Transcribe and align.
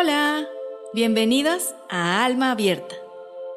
Hola, 0.00 0.46
bienvenidos 0.94 1.74
a 1.88 2.24
Alma 2.24 2.52
Abierta, 2.52 2.94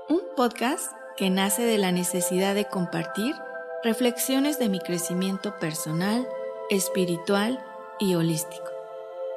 un 0.09 0.21
podcast 0.35 0.91
que 1.15 1.29
nace 1.29 1.61
de 1.63 1.77
la 1.77 1.91
necesidad 1.91 2.55
de 2.55 2.65
compartir 2.65 3.35
reflexiones 3.83 4.57
de 4.57 4.67
mi 4.67 4.79
crecimiento 4.79 5.59
personal, 5.59 6.27
espiritual 6.71 7.63
y 7.99 8.15
holístico. 8.15 8.71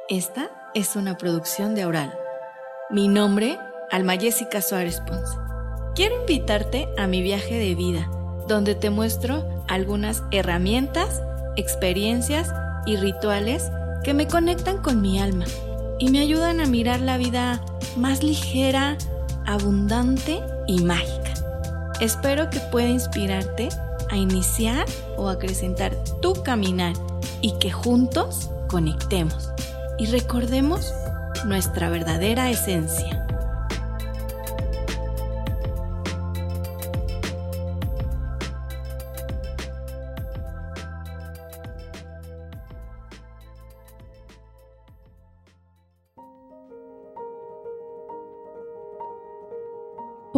Esta 0.08 0.50
es 0.72 0.96
una 0.96 1.18
producción 1.18 1.74
de 1.74 1.82
Aural. 1.82 2.18
Mi 2.88 3.06
nombre, 3.06 3.58
Alma 3.90 4.16
Jessica 4.16 4.62
Suárez 4.62 5.02
Ponce. 5.06 5.36
Quiero 5.94 6.20
invitarte 6.20 6.88
a 6.96 7.06
mi 7.06 7.20
viaje 7.20 7.58
de 7.58 7.74
vida, 7.74 8.10
donde 8.48 8.74
te 8.74 8.88
muestro 8.88 9.44
algunas 9.68 10.22
herramientas, 10.30 11.20
experiencias 11.56 12.54
y 12.86 12.96
rituales 12.96 13.70
que 14.04 14.14
me 14.14 14.26
conectan 14.26 14.78
con 14.78 15.02
mi 15.02 15.20
alma 15.20 15.44
y 16.04 16.10
me 16.10 16.20
ayudan 16.20 16.60
a 16.60 16.66
mirar 16.66 17.00
la 17.00 17.16
vida 17.16 17.64
más 17.96 18.22
ligera, 18.22 18.98
abundante 19.46 20.38
y 20.66 20.82
mágica. 20.82 21.32
Espero 21.98 22.50
que 22.50 22.60
pueda 22.60 22.88
inspirarte 22.88 23.70
a 24.10 24.16
iniciar 24.18 24.84
o 25.16 25.30
acrecentar 25.30 25.96
tu 26.20 26.34
caminar 26.42 26.92
y 27.40 27.52
que 27.52 27.70
juntos 27.70 28.50
conectemos 28.68 29.48
y 29.98 30.04
recordemos 30.04 30.92
nuestra 31.46 31.88
verdadera 31.88 32.50
esencia. 32.50 33.23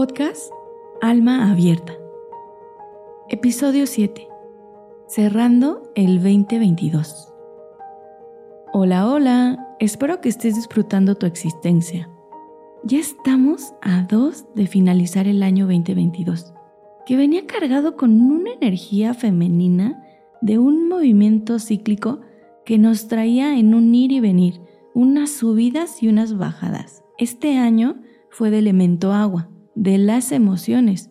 Podcast 0.06 0.52
Alma 1.02 1.50
Abierta. 1.50 1.92
Episodio 3.28 3.88
7. 3.88 4.28
Cerrando 5.08 5.90
el 5.96 6.22
2022. 6.22 7.32
Hola, 8.72 9.10
hola. 9.10 9.76
Espero 9.80 10.20
que 10.20 10.28
estés 10.28 10.54
disfrutando 10.54 11.16
tu 11.16 11.26
existencia. 11.26 12.08
Ya 12.84 13.00
estamos 13.00 13.74
a 13.82 14.02
dos 14.02 14.44
de 14.54 14.68
finalizar 14.68 15.26
el 15.26 15.42
año 15.42 15.66
2022, 15.66 16.54
que 17.04 17.16
venía 17.16 17.44
cargado 17.48 17.96
con 17.96 18.20
una 18.20 18.52
energía 18.52 19.12
femenina 19.12 20.04
de 20.40 20.58
un 20.58 20.88
movimiento 20.88 21.58
cíclico 21.58 22.20
que 22.64 22.78
nos 22.78 23.08
traía 23.08 23.58
en 23.58 23.74
un 23.74 23.92
ir 23.92 24.12
y 24.12 24.20
venir, 24.20 24.60
unas 24.94 25.30
subidas 25.30 26.00
y 26.00 26.06
unas 26.06 26.38
bajadas. 26.38 27.02
Este 27.18 27.58
año 27.58 27.96
fue 28.30 28.50
de 28.50 28.60
elemento 28.60 29.12
agua 29.12 29.50
de 29.76 29.98
las 29.98 30.32
emociones 30.32 31.10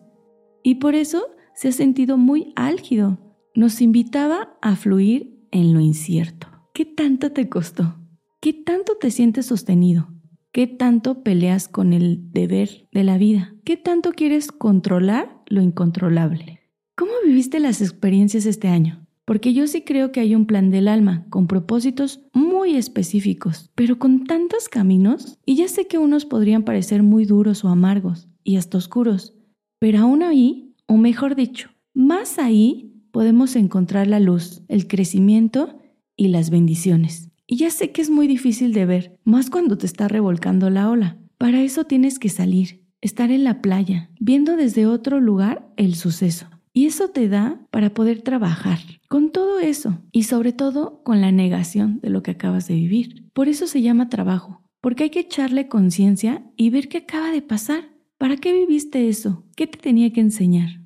y 0.62 0.74
por 0.74 0.94
eso 0.94 1.28
se 1.54 1.68
ha 1.68 1.72
sentido 1.72 2.18
muy 2.18 2.52
álgido. 2.56 3.18
Nos 3.54 3.80
invitaba 3.80 4.58
a 4.60 4.76
fluir 4.76 5.38
en 5.50 5.72
lo 5.72 5.80
incierto. 5.80 6.48
¿Qué 6.74 6.84
tanto 6.84 7.32
te 7.32 7.48
costó? 7.48 7.96
¿Qué 8.40 8.52
tanto 8.52 8.96
te 9.00 9.10
sientes 9.10 9.46
sostenido? 9.46 10.08
¿Qué 10.52 10.66
tanto 10.66 11.22
peleas 11.22 11.68
con 11.68 11.92
el 11.92 12.32
deber 12.32 12.88
de 12.92 13.04
la 13.04 13.16
vida? 13.16 13.54
¿Qué 13.64 13.76
tanto 13.76 14.12
quieres 14.12 14.52
controlar 14.52 15.42
lo 15.46 15.62
incontrolable? 15.62 16.60
¿Cómo 16.96 17.12
viviste 17.24 17.60
las 17.60 17.80
experiencias 17.80 18.44
este 18.46 18.68
año? 18.68 19.06
Porque 19.24 19.52
yo 19.52 19.66
sí 19.66 19.82
creo 19.82 20.12
que 20.12 20.20
hay 20.20 20.34
un 20.34 20.46
plan 20.46 20.70
del 20.70 20.88
alma 20.88 21.26
con 21.30 21.46
propósitos 21.46 22.26
muy 22.32 22.76
específicos, 22.76 23.70
pero 23.74 23.98
con 23.98 24.24
tantos 24.24 24.68
caminos, 24.68 25.38
y 25.44 25.56
ya 25.56 25.68
sé 25.68 25.86
que 25.86 25.98
unos 25.98 26.24
podrían 26.24 26.62
parecer 26.62 27.02
muy 27.02 27.24
duros 27.24 27.64
o 27.64 27.68
amargos, 27.68 28.28
y 28.46 28.56
hasta 28.56 28.78
oscuros. 28.78 29.34
Pero 29.78 29.98
aún 29.98 30.22
ahí, 30.22 30.74
o 30.86 30.96
mejor 30.96 31.34
dicho, 31.34 31.68
más 31.92 32.38
ahí 32.38 32.94
podemos 33.10 33.56
encontrar 33.56 34.06
la 34.06 34.20
luz, 34.20 34.62
el 34.68 34.86
crecimiento 34.86 35.78
y 36.16 36.28
las 36.28 36.48
bendiciones. 36.48 37.30
Y 37.46 37.56
ya 37.56 37.70
sé 37.70 37.92
que 37.92 38.00
es 38.00 38.08
muy 38.08 38.26
difícil 38.26 38.72
de 38.72 38.86
ver, 38.86 39.18
más 39.24 39.50
cuando 39.50 39.76
te 39.76 39.86
está 39.86 40.08
revolcando 40.08 40.70
la 40.70 40.88
ola. 40.88 41.18
Para 41.38 41.60
eso 41.60 41.84
tienes 41.84 42.18
que 42.18 42.28
salir, 42.28 42.84
estar 43.00 43.30
en 43.30 43.44
la 43.44 43.60
playa, 43.60 44.10
viendo 44.20 44.56
desde 44.56 44.86
otro 44.86 45.20
lugar 45.20 45.68
el 45.76 45.94
suceso. 45.94 46.46
Y 46.72 46.86
eso 46.86 47.08
te 47.08 47.28
da 47.28 47.60
para 47.70 47.94
poder 47.94 48.22
trabajar 48.22 48.78
con 49.08 49.30
todo 49.32 49.60
eso 49.60 49.98
y 50.12 50.24
sobre 50.24 50.52
todo 50.52 51.02
con 51.02 51.20
la 51.20 51.32
negación 51.32 52.00
de 52.00 52.10
lo 52.10 52.22
que 52.22 52.32
acabas 52.32 52.68
de 52.68 52.74
vivir. 52.74 53.28
Por 53.32 53.48
eso 53.48 53.66
se 53.66 53.82
llama 53.82 54.08
trabajo, 54.08 54.62
porque 54.80 55.04
hay 55.04 55.10
que 55.10 55.20
echarle 55.20 55.68
conciencia 55.68 56.44
y 56.56 56.70
ver 56.70 56.88
qué 56.88 56.98
acaba 56.98 57.30
de 57.30 57.42
pasar 57.42 57.95
¿Para 58.18 58.38
qué 58.38 58.52
viviste 58.52 59.08
eso? 59.08 59.44
¿Qué 59.56 59.66
te 59.66 59.78
tenía 59.78 60.10
que 60.10 60.20
enseñar? 60.20 60.80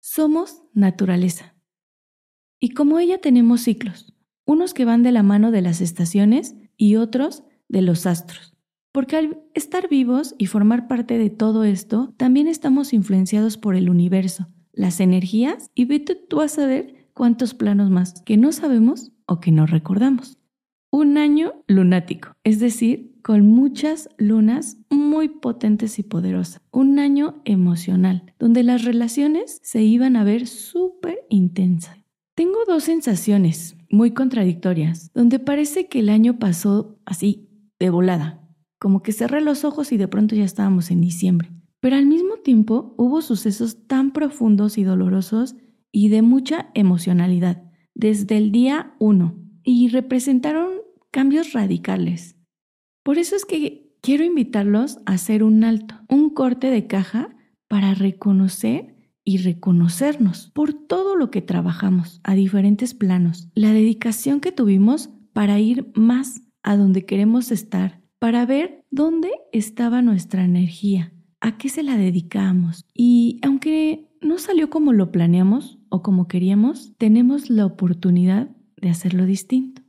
Somos 0.00 0.62
naturaleza. 0.72 1.56
Y 2.60 2.70
como 2.70 3.00
ella 3.00 3.20
tenemos 3.20 3.62
ciclos, 3.62 4.14
unos 4.44 4.72
que 4.72 4.84
van 4.84 5.02
de 5.02 5.10
la 5.10 5.24
mano 5.24 5.50
de 5.50 5.60
las 5.60 5.80
estaciones 5.80 6.54
y 6.76 6.94
otros 6.94 7.42
de 7.68 7.82
los 7.82 8.06
astros. 8.06 8.54
Porque 8.92 9.16
al 9.16 9.42
estar 9.54 9.88
vivos 9.88 10.36
y 10.38 10.46
formar 10.46 10.86
parte 10.86 11.18
de 11.18 11.30
todo 11.30 11.64
esto, 11.64 12.14
también 12.16 12.46
estamos 12.46 12.92
influenciados 12.92 13.56
por 13.56 13.74
el 13.74 13.90
universo, 13.90 14.48
las 14.72 15.00
energías 15.00 15.70
y 15.74 15.86
vete 15.86 16.14
tú 16.14 16.42
a 16.42 16.48
saber 16.48 17.08
cuántos 17.12 17.54
planos 17.54 17.90
más 17.90 18.22
que 18.22 18.36
no 18.36 18.52
sabemos 18.52 19.10
o 19.26 19.40
que 19.40 19.50
no 19.50 19.66
recordamos. 19.66 20.38
Un 20.94 21.16
año 21.16 21.54
lunático, 21.68 22.36
es 22.44 22.60
decir, 22.60 23.18
con 23.22 23.46
muchas 23.46 24.10
lunas 24.18 24.76
muy 24.90 25.30
potentes 25.30 25.98
y 25.98 26.02
poderosas. 26.02 26.60
Un 26.70 26.98
año 26.98 27.40
emocional, 27.46 28.34
donde 28.38 28.62
las 28.62 28.84
relaciones 28.84 29.58
se 29.62 29.82
iban 29.82 30.16
a 30.16 30.24
ver 30.24 30.46
súper 30.46 31.20
intensas. 31.30 31.96
Tengo 32.34 32.58
dos 32.66 32.84
sensaciones 32.84 33.74
muy 33.88 34.10
contradictorias, 34.10 35.10
donde 35.14 35.38
parece 35.38 35.88
que 35.88 36.00
el 36.00 36.10
año 36.10 36.38
pasó 36.38 37.00
así, 37.06 37.48
de 37.80 37.88
volada, 37.88 38.46
como 38.78 39.02
que 39.02 39.12
cerré 39.12 39.40
los 39.40 39.64
ojos 39.64 39.92
y 39.92 39.96
de 39.96 40.08
pronto 40.08 40.34
ya 40.36 40.44
estábamos 40.44 40.90
en 40.90 41.00
diciembre. 41.00 41.50
Pero 41.80 41.96
al 41.96 42.04
mismo 42.04 42.36
tiempo 42.44 42.94
hubo 42.98 43.22
sucesos 43.22 43.86
tan 43.86 44.12
profundos 44.12 44.76
y 44.76 44.84
dolorosos 44.84 45.56
y 45.90 46.10
de 46.10 46.20
mucha 46.20 46.70
emocionalidad, 46.74 47.62
desde 47.94 48.36
el 48.36 48.52
día 48.52 48.94
uno, 48.98 49.38
y 49.64 49.88
representaron 49.88 50.81
cambios 51.12 51.52
radicales 51.52 52.36
por 53.02 53.18
eso 53.18 53.34
es 53.34 53.44
que 53.44 53.96
quiero 54.00 54.24
invitarlos 54.24 54.98
a 55.06 55.14
hacer 55.14 55.42
un 55.42 55.64
alto, 55.64 55.96
un 56.08 56.30
corte 56.30 56.70
de 56.70 56.86
caja 56.86 57.34
para 57.68 57.94
reconocer 57.94 58.94
y 59.24 59.38
reconocernos 59.38 60.50
por 60.54 60.72
todo 60.72 61.16
lo 61.16 61.30
que 61.30 61.42
trabajamos 61.42 62.20
a 62.22 62.34
diferentes 62.34 62.94
planos, 62.94 63.48
la 63.54 63.72
dedicación 63.72 64.40
que 64.40 64.52
tuvimos 64.52 65.10
para 65.32 65.58
ir 65.58 65.90
más 65.94 66.42
a 66.62 66.76
donde 66.76 67.04
queremos 67.04 67.50
estar, 67.50 68.00
para 68.18 68.46
ver 68.46 68.84
dónde 68.90 69.30
estaba 69.52 70.00
nuestra 70.00 70.44
energía, 70.44 71.12
a 71.40 71.56
qué 71.58 71.68
se 71.68 71.82
la 71.82 71.96
dedicamos. 71.96 72.84
Y 72.94 73.40
aunque 73.42 74.08
no 74.20 74.38
salió 74.38 74.70
como 74.70 74.92
lo 74.92 75.10
planeamos 75.10 75.80
o 75.88 76.02
como 76.02 76.28
queríamos, 76.28 76.92
tenemos 76.98 77.50
la 77.50 77.66
oportunidad 77.66 78.50
de 78.76 78.90
hacerlo 78.90 79.26
distinto. 79.26 79.81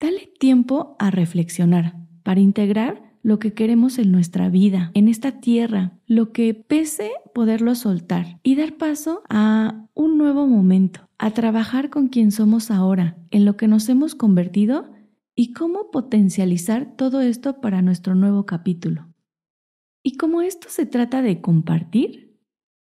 Dale 0.00 0.32
tiempo 0.38 0.96
a 0.98 1.10
reflexionar, 1.10 1.94
para 2.22 2.40
integrar 2.40 3.02
lo 3.22 3.38
que 3.38 3.52
queremos 3.52 3.98
en 3.98 4.10
nuestra 4.10 4.48
vida, 4.48 4.90
en 4.94 5.08
esta 5.08 5.40
tierra, 5.40 5.98
lo 6.06 6.32
que 6.32 6.54
pese 6.54 7.10
poderlo 7.34 7.74
soltar 7.74 8.40
y 8.42 8.56
dar 8.56 8.78
paso 8.78 9.22
a 9.28 9.86
un 9.92 10.16
nuevo 10.16 10.46
momento, 10.46 11.08
a 11.18 11.32
trabajar 11.32 11.90
con 11.90 12.08
quien 12.08 12.32
somos 12.32 12.70
ahora, 12.70 13.18
en 13.30 13.44
lo 13.44 13.58
que 13.58 13.68
nos 13.68 13.90
hemos 13.90 14.14
convertido 14.14 14.90
y 15.34 15.52
cómo 15.52 15.90
potencializar 15.90 16.96
todo 16.96 17.20
esto 17.20 17.60
para 17.60 17.82
nuestro 17.82 18.14
nuevo 18.14 18.46
capítulo. 18.46 19.08
Y 20.02 20.16
como 20.16 20.40
esto 20.40 20.68
se 20.70 20.86
trata 20.86 21.20
de 21.20 21.42
compartir, 21.42 22.38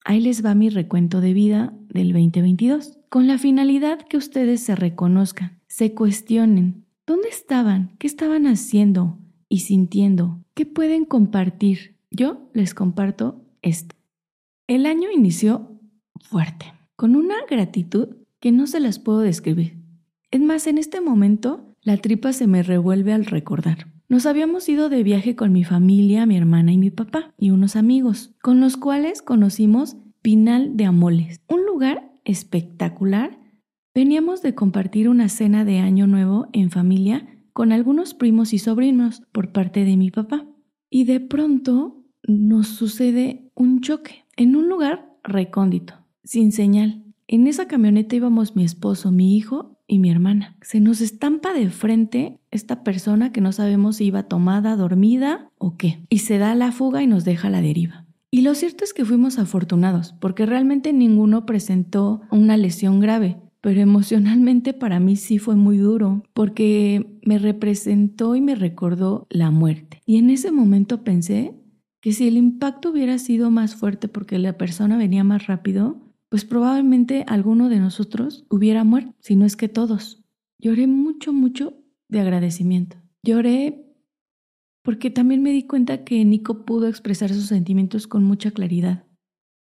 ahí 0.04 0.19
les 0.19 0.45
va 0.45 0.54
mi 0.54 0.69
recuento 0.69 1.22
de 1.22 1.34
vida 1.34 1.74
del 1.88 2.12
2022, 2.12 2.98
con 3.07 3.28
la 3.28 3.38
finalidad 3.38 4.00
que 4.01 4.18
ustedes 4.18 4.62
se 4.62 4.75
reconozcan, 4.75 5.62
se 5.68 5.94
cuestionen, 5.94 6.85
¿dónde 7.06 7.30
estaban? 7.30 7.96
¿Qué 8.00 8.07
estaban 8.07 8.48
haciendo? 8.48 9.19
y 9.50 9.60
sintiendo. 9.60 10.44
¿Qué 10.54 10.66
pueden 10.66 11.06
compartir? 11.06 11.96
Yo 12.12 12.50
les 12.54 12.74
comparto 12.74 13.42
esto. 13.62 13.96
El 14.68 14.86
año 14.86 15.10
inició 15.12 15.80
fuerte, 16.22 16.74
con 16.96 17.16
una 17.16 17.36
gratitud 17.50 18.10
que 18.40 18.52
no 18.52 18.68
se 18.68 18.80
las 18.80 19.00
puedo 19.00 19.19
describir. 19.19 19.78
Es 20.31 20.42
más, 20.42 20.68
en 20.68 20.78
este 20.78 21.02
momento 21.02 21.74
la 21.81 21.98
tripa 21.98 22.34
se 22.34 22.48
me 22.48 22.63
revuelve 22.63 23.13
al 23.13 23.25
recordar. 23.25 23.88
Nos 24.07 24.25
habíamos 24.25 24.68
ido 24.69 24.90
de 24.90 25.04
viaje 25.04 25.36
con 25.36 25.52
mi 25.52 25.63
familia, 25.63 26.25
mi 26.25 26.38
hermana 26.38 26.72
y 26.72 26.78
mi 26.78 26.92
papá, 26.92 27.34
y 27.38 27.52
unos 27.52 27.75
amigos, 27.75 28.36
con 28.42 28.60
los 28.60 28.78
cuales 28.78 29.22
conocimos 29.22 29.98
Pinal 30.22 30.75
de 30.78 30.86
Amoles, 30.86 31.42
un 31.48 31.66
lugar 31.66 32.12
espectacular. 32.24 33.40
Veníamos 33.95 34.42
de 34.42 34.53
compartir 34.53 35.07
una 35.07 35.30
cena 35.30 35.63
de 35.63 35.80
Año 35.80 36.06
Nuevo 36.06 36.50
en 36.51 36.69
familia 36.69 37.30
con 37.53 37.71
algunos 37.71 38.13
primos 38.13 38.51
y 38.51 38.59
sobrinos 38.59 39.24
por 39.31 39.53
parte 39.53 39.86
de 39.86 39.95
mi 39.95 40.12
papá. 40.12 40.45
Y 40.89 41.06
de 41.06 41.21
pronto 41.21 42.03
nos 42.27 42.68
sucede 42.68 43.50
un 43.56 43.80
choque 43.80 44.25
en 44.36 44.57
un 44.57 44.68
lugar 44.68 45.15
recóndito, 45.24 45.94
sin 46.25 46.51
señal. 46.51 47.06
En 47.30 47.47
esa 47.47 47.69
camioneta 47.69 48.18
íbamos 48.18 48.57
mi 48.57 48.65
esposo, 48.65 49.12
mi 49.12 49.38
hijo 49.38 49.80
y 49.88 50.00
mi 50.00 50.12
hermana. 50.12 50.57
Se 50.62 50.81
nos 50.81 51.00
estampa 51.00 51.53
de 51.53 51.69
frente 51.69 52.38
esta 52.51 52.83
persona 52.83 53.31
que 53.31 53.39
no 53.39 53.53
sabemos 53.53 53.95
si 53.95 54.07
iba 54.07 54.24
tomada, 54.24 54.75
dormida 54.75 55.51
o 55.57 55.77
qué. 55.77 56.06
Y 56.09 56.18
se 56.18 56.38
da 56.38 56.53
la 56.53 56.74
fuga 56.74 57.01
y 57.01 57.07
nos 57.07 57.24
deja 57.24 57.50
la 57.50 57.62
deriva. 57.62 58.06
Y 58.30 58.42
lo 58.42 58.56
cierto 58.56 58.83
es 58.83 58.94
que 58.94 59.06
fuimos 59.06 59.39
afortunados, 59.39 60.13
porque 60.19 60.45
realmente 60.45 60.92
ninguno 60.92 61.45
presentó 61.45 62.24
una 62.30 62.57
lesión 62.57 63.00
grave. 63.00 63.38
Pero 63.66 63.82
emocionalmente 63.82 64.74
para 64.76 65.00
mí 65.00 65.16
sí 65.16 65.40
fue 65.40 65.56
muy 65.56 65.80
duro, 65.80 66.22
porque 66.36 67.18
me 67.24 67.40
representó 67.40 68.36
y 68.36 68.40
me 68.40 68.54
recordó 68.54 69.26
la 69.32 69.50
muerte. 69.50 70.04
Y 70.06 70.18
en 70.18 70.30
ese 70.30 70.52
momento 70.52 71.04
pensé 71.04 71.56
que 72.00 72.12
si 72.12 72.28
el 72.28 72.38
impacto 72.38 72.92
hubiera 72.92 73.18
sido 73.18 73.50
más 73.50 73.76
fuerte 73.76 74.08
porque 74.08 74.38
la 74.38 74.56
persona 74.56 75.00
venía 75.00 75.24
más 75.24 75.48
rápido, 75.48 76.14
pues 76.30 76.46
probablemente 76.46 77.26
alguno 77.28 77.68
de 77.68 77.80
nosotros 77.80 78.46
hubiera 78.52 78.84
muerto, 78.84 79.16
si 79.20 79.36
no 79.36 79.46
es 79.46 79.56
que 79.56 79.68
todos. 79.68 80.24
Lloré 80.60 80.86
mucho, 80.86 81.34
mucho 81.34 81.74
de 82.08 82.20
agradecimiento. 82.20 82.98
Lloré 83.24 83.84
porque 84.84 85.10
también 85.10 85.42
me 85.42 85.50
di 85.50 85.64
cuenta 85.64 86.04
que 86.04 86.24
Nico 86.24 86.68
pudo 86.68 86.88
expresar 86.88 87.34
sus 87.34 87.48
sentimientos 87.48 88.06
con 88.06 88.26
mucha 88.26 88.52
claridad. 88.52 89.08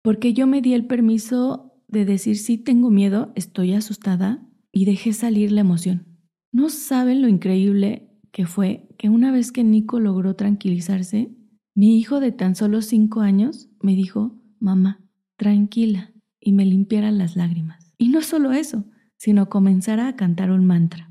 Porque 0.02 0.32
yo 0.32 0.48
me 0.48 0.60
di 0.60 0.74
el 0.74 0.88
permiso 0.88 1.65
de 1.88 2.04
decir 2.04 2.36
sí 2.36 2.58
tengo 2.58 2.90
miedo, 2.90 3.32
estoy 3.34 3.72
asustada 3.72 4.46
y 4.72 4.84
dejé 4.84 5.12
salir 5.12 5.52
la 5.52 5.60
emoción. 5.60 6.06
No 6.52 6.68
saben 6.68 7.22
lo 7.22 7.28
increíble 7.28 8.10
que 8.32 8.46
fue 8.46 8.88
que 8.98 9.08
una 9.08 9.32
vez 9.32 9.52
que 9.52 9.64
Nico 9.64 10.00
logró 10.00 10.36
tranquilizarse, 10.36 11.34
mi 11.74 11.98
hijo 11.98 12.20
de 12.20 12.32
tan 12.32 12.54
solo 12.54 12.82
cinco 12.82 13.20
años 13.20 13.68
me 13.80 13.94
dijo, 13.94 14.42
mamá, 14.60 15.04
tranquila, 15.36 16.12
y 16.40 16.52
me 16.52 16.64
limpiara 16.64 17.10
las 17.10 17.36
lágrimas. 17.36 17.92
Y 17.98 18.08
no 18.08 18.22
solo 18.22 18.52
eso, 18.52 18.84
sino 19.16 19.48
comenzara 19.48 20.08
a 20.08 20.16
cantar 20.16 20.50
un 20.50 20.64
mantra. 20.64 21.10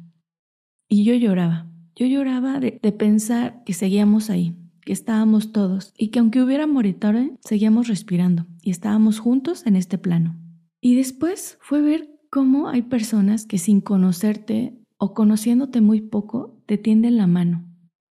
Y 0.87 1.03
yo 1.03 1.13
lloraba, 1.15 1.69
yo 1.95 2.05
lloraba 2.05 2.59
de, 2.59 2.71
pensar 2.91 3.63
que 3.65 3.73
seguíamos 3.73 4.29
ahí, 4.29 4.55
que 4.81 4.93
estábamos 4.93 5.51
todos 5.51 5.93
y 5.97 6.09
que 6.09 6.19
aunque 6.19 6.41
hubiera 6.41 6.67
moritore, 6.67 7.37
seguíamos 7.41 7.87
respirando 7.87 8.45
y 8.61 8.71
estábamos 8.71 9.19
juntos 9.19 9.65
en 9.65 9.75
este 9.75 9.97
plano. 9.97 10.44
Y 10.85 10.93
después 10.93 11.57
fue 11.61 11.81
ver 11.81 12.11
cómo 12.29 12.69
hay 12.69 12.83
personas 12.83 13.47
que 13.47 13.57
sin 13.57 13.81
conocerte 13.81 14.77
o 14.99 15.15
conociéndote 15.15 15.81
muy 15.81 15.99
poco 15.99 16.61
te 16.67 16.77
tienden 16.77 17.17
la 17.17 17.25
mano, 17.25 17.65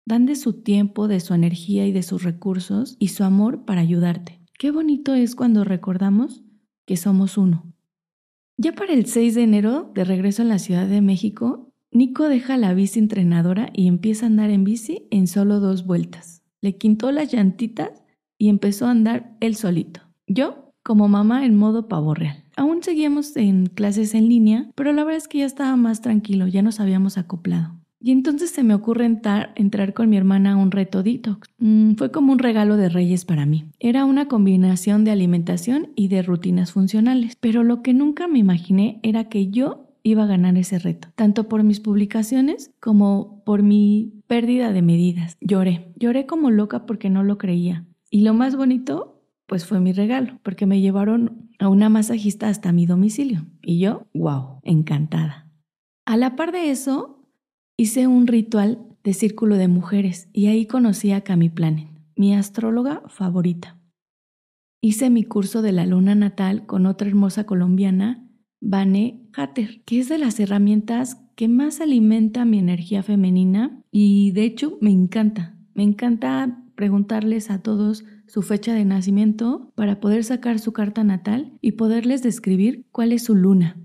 dan 0.06 0.24
de 0.24 0.36
su 0.36 0.62
tiempo, 0.62 1.06
de 1.06 1.20
su 1.20 1.34
energía 1.34 1.86
y 1.86 1.92
de 1.92 2.02
sus 2.02 2.22
recursos 2.22 2.96
y 2.98 3.08
su 3.08 3.24
amor 3.24 3.66
para 3.66 3.82
ayudarte. 3.82 4.40
Qué 4.58 4.70
bonito 4.70 5.12
es 5.12 5.34
cuando 5.34 5.64
recordamos 5.64 6.44
que 6.86 6.96
somos 6.96 7.36
uno. 7.36 7.70
Ya 8.56 8.72
para 8.72 8.94
el 8.94 9.04
6 9.04 9.34
de 9.34 9.42
enero, 9.42 9.92
de 9.94 10.04
regreso 10.04 10.40
en 10.40 10.48
la 10.48 10.58
Ciudad 10.58 10.88
de 10.88 11.02
México, 11.02 11.74
Nico 11.90 12.30
deja 12.30 12.56
la 12.56 12.72
bici 12.72 13.00
entrenadora 13.00 13.68
y 13.74 13.86
empieza 13.86 14.24
a 14.24 14.28
andar 14.28 14.48
en 14.48 14.64
bici 14.64 15.08
en 15.10 15.26
solo 15.26 15.60
dos 15.60 15.84
vueltas. 15.84 16.42
Le 16.62 16.78
quintó 16.78 17.12
las 17.12 17.34
llantitas 17.34 18.02
y 18.38 18.48
empezó 18.48 18.86
a 18.86 18.92
andar 18.92 19.36
él 19.40 19.56
solito. 19.56 20.00
Yo, 20.26 20.72
como 20.82 21.06
mamá, 21.06 21.44
en 21.44 21.54
modo 21.54 21.86
pavo 21.86 22.14
real. 22.14 22.41
Aún 22.56 22.82
seguíamos 22.82 23.36
en 23.36 23.66
clases 23.66 24.14
en 24.14 24.28
línea, 24.28 24.70
pero 24.74 24.92
la 24.92 25.04
verdad 25.04 25.18
es 25.18 25.28
que 25.28 25.38
ya 25.38 25.46
estaba 25.46 25.76
más 25.76 26.00
tranquilo, 26.00 26.46
ya 26.46 26.62
nos 26.62 26.80
habíamos 26.80 27.18
acoplado. 27.18 27.82
Y 28.04 28.10
entonces 28.10 28.50
se 28.50 28.64
me 28.64 28.74
ocurre 28.74 29.04
entrar, 29.04 29.94
con 29.94 30.10
mi 30.10 30.16
hermana 30.16 30.52
a 30.52 30.56
un 30.56 30.72
reto 30.72 31.04
detox. 31.04 31.48
Mm, 31.58 31.92
fue 31.94 32.10
como 32.10 32.32
un 32.32 32.40
regalo 32.40 32.76
de 32.76 32.88
reyes 32.88 33.24
para 33.24 33.46
mí. 33.46 33.66
Era 33.78 34.04
una 34.04 34.26
combinación 34.26 35.04
de 35.04 35.12
alimentación 35.12 35.90
y 35.94 36.08
de 36.08 36.22
rutinas 36.22 36.72
funcionales. 36.72 37.36
Pero 37.38 37.62
lo 37.62 37.80
que 37.82 37.94
nunca 37.94 38.26
me 38.26 38.40
imaginé 38.40 38.98
era 39.04 39.28
que 39.28 39.50
yo 39.50 39.86
iba 40.02 40.24
a 40.24 40.26
ganar 40.26 40.58
ese 40.58 40.80
reto, 40.80 41.08
tanto 41.14 41.48
por 41.48 41.62
mis 41.62 41.78
publicaciones 41.78 42.72
como 42.80 43.44
por 43.44 43.62
mi 43.62 44.12
pérdida 44.26 44.72
de 44.72 44.82
medidas. 44.82 45.36
Lloré, 45.40 45.92
lloré 45.96 46.26
como 46.26 46.50
loca 46.50 46.86
porque 46.86 47.08
no 47.08 47.22
lo 47.22 47.38
creía. 47.38 47.86
Y 48.10 48.22
lo 48.22 48.34
más 48.34 48.56
bonito, 48.56 49.22
pues 49.46 49.64
fue 49.64 49.78
mi 49.78 49.92
regalo, 49.92 50.40
porque 50.42 50.66
me 50.66 50.80
llevaron 50.80 51.50
a 51.62 51.68
una 51.68 51.88
masajista 51.88 52.48
hasta 52.48 52.72
mi 52.72 52.86
domicilio. 52.86 53.46
Y 53.62 53.78
yo, 53.78 54.06
wow, 54.12 54.60
encantada. 54.62 55.50
A 56.04 56.16
la 56.16 56.36
par 56.36 56.52
de 56.52 56.70
eso, 56.70 57.22
Hice 57.82 58.06
un 58.06 58.26
ritual 58.26 58.86
de 59.02 59.14
círculo 59.14 59.56
de 59.56 59.66
mujeres 59.66 60.28
y 60.32 60.46
ahí 60.46 60.66
conocí 60.66 61.10
a 61.10 61.22
Cami 61.22 61.48
Planet, 61.48 61.88
mi 62.16 62.34
astróloga 62.34 63.02
favorita. 63.08 63.80
Hice 64.82 65.10
mi 65.10 65.24
curso 65.24 65.62
de 65.62 65.72
la 65.72 65.86
luna 65.86 66.14
natal 66.14 66.66
con 66.66 66.86
otra 66.86 67.08
hermosa 67.08 67.44
colombiana, 67.44 68.28
Vane 68.60 69.26
Hatter, 69.34 69.82
que 69.84 70.00
es 70.00 70.08
de 70.08 70.18
las 70.18 70.38
herramientas 70.38 71.16
que 71.34 71.48
más 71.48 71.80
alimenta 71.80 72.44
mi 72.44 72.58
energía 72.58 73.02
femenina 73.02 73.82
y 73.90 74.32
de 74.32 74.44
hecho 74.44 74.78
me 74.80 74.90
encanta. 74.90 75.56
Me 75.74 75.82
encanta 75.82 76.62
preguntarles 76.76 77.50
a 77.50 77.62
todos 77.62 78.04
su 78.26 78.42
fecha 78.42 78.74
de 78.74 78.84
nacimiento 78.84 79.72
para 79.74 80.00
poder 80.00 80.24
sacar 80.24 80.58
su 80.58 80.72
carta 80.72 81.04
natal 81.04 81.58
y 81.60 81.72
poderles 81.72 82.22
describir 82.22 82.86
cuál 82.92 83.12
es 83.12 83.24
su 83.24 83.34
luna. 83.34 83.80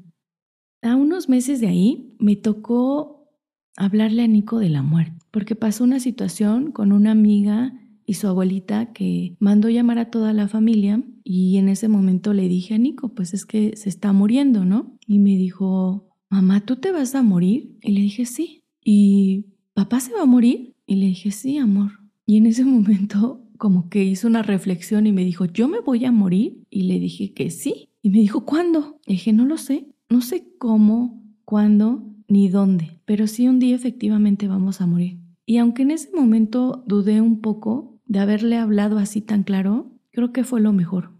A 0.81 0.95
unos 0.95 1.29
meses 1.29 1.59
de 1.59 1.67
ahí 1.67 2.15
me 2.19 2.35
tocó 2.35 3.29
hablarle 3.75 4.23
a 4.23 4.27
Nico 4.27 4.59
de 4.59 4.69
la 4.69 4.81
muerte, 4.81 5.25
porque 5.31 5.55
pasó 5.55 5.83
una 5.83 5.99
situación 5.99 6.71
con 6.71 6.91
una 6.91 7.11
amiga 7.11 7.73
y 8.05 8.15
su 8.15 8.27
abuelita 8.27 8.93
que 8.93 9.35
mandó 9.39 9.69
llamar 9.69 9.99
a 9.99 10.09
toda 10.09 10.33
la 10.33 10.47
familia 10.47 11.03
y 11.23 11.57
en 11.57 11.67
ese 11.67 11.89
momento 11.89 12.33
le 12.33 12.47
dije 12.47 12.75
a 12.75 12.77
Nico, 12.77 13.09
pues 13.09 13.33
es 13.33 13.45
que 13.45 13.75
se 13.75 13.89
está 13.89 14.13
muriendo, 14.13 14.63
¿no? 14.63 14.97
Y 15.05 15.19
me 15.19 15.35
dijo, 15.35 16.15
mamá, 16.29 16.61
¿tú 16.61 16.77
te 16.77 16.91
vas 16.91 17.15
a 17.15 17.21
morir? 17.21 17.77
Y 17.81 17.91
le 17.91 18.01
dije, 18.01 18.25
sí. 18.25 18.63
¿Y 18.83 19.47
papá 19.73 19.99
se 19.99 20.13
va 20.13 20.21
a 20.21 20.25
morir? 20.25 20.75
Y 20.85 20.95
le 20.95 21.07
dije, 21.07 21.31
sí, 21.31 21.57
amor. 21.57 21.91
Y 22.25 22.37
en 22.37 22.45
ese 22.45 22.63
momento 22.63 23.46
como 23.57 23.89
que 23.89 24.03
hizo 24.03 24.27
una 24.27 24.43
reflexión 24.43 25.07
y 25.07 25.11
me 25.11 25.25
dijo, 25.25 25.45
¿yo 25.45 25.67
me 25.67 25.79
voy 25.79 26.05
a 26.05 26.11
morir? 26.11 26.63
Y 26.69 26.83
le 26.83 26.99
dije 26.99 27.33
que 27.33 27.49
sí. 27.49 27.89
Y 28.01 28.09
me 28.09 28.19
dijo, 28.19 28.45
¿cuándo? 28.45 28.99
Dije, 29.05 29.33
no 29.33 29.45
lo 29.45 29.57
sé. 29.57 29.87
No 30.09 30.21
sé 30.21 30.47
cómo, 30.57 31.23
cuándo, 31.43 32.03
ni 32.27 32.49
dónde, 32.49 33.01
pero 33.05 33.27
sí 33.27 33.47
un 33.47 33.59
día 33.59 33.75
efectivamente 33.75 34.47
vamos 34.47 34.81
a 34.81 34.85
morir. 34.85 35.19
Y 35.45 35.57
aunque 35.57 35.83
en 35.83 35.91
ese 35.91 36.09
momento 36.13 36.83
dudé 36.87 37.21
un 37.21 37.41
poco 37.41 37.99
de 38.05 38.19
haberle 38.19 38.57
hablado 38.57 38.97
así 38.97 39.21
tan 39.21 39.43
claro, 39.43 39.91
creo 40.11 40.31
que 40.33 40.43
fue 40.43 40.61
lo 40.61 40.73
mejor. 40.73 41.11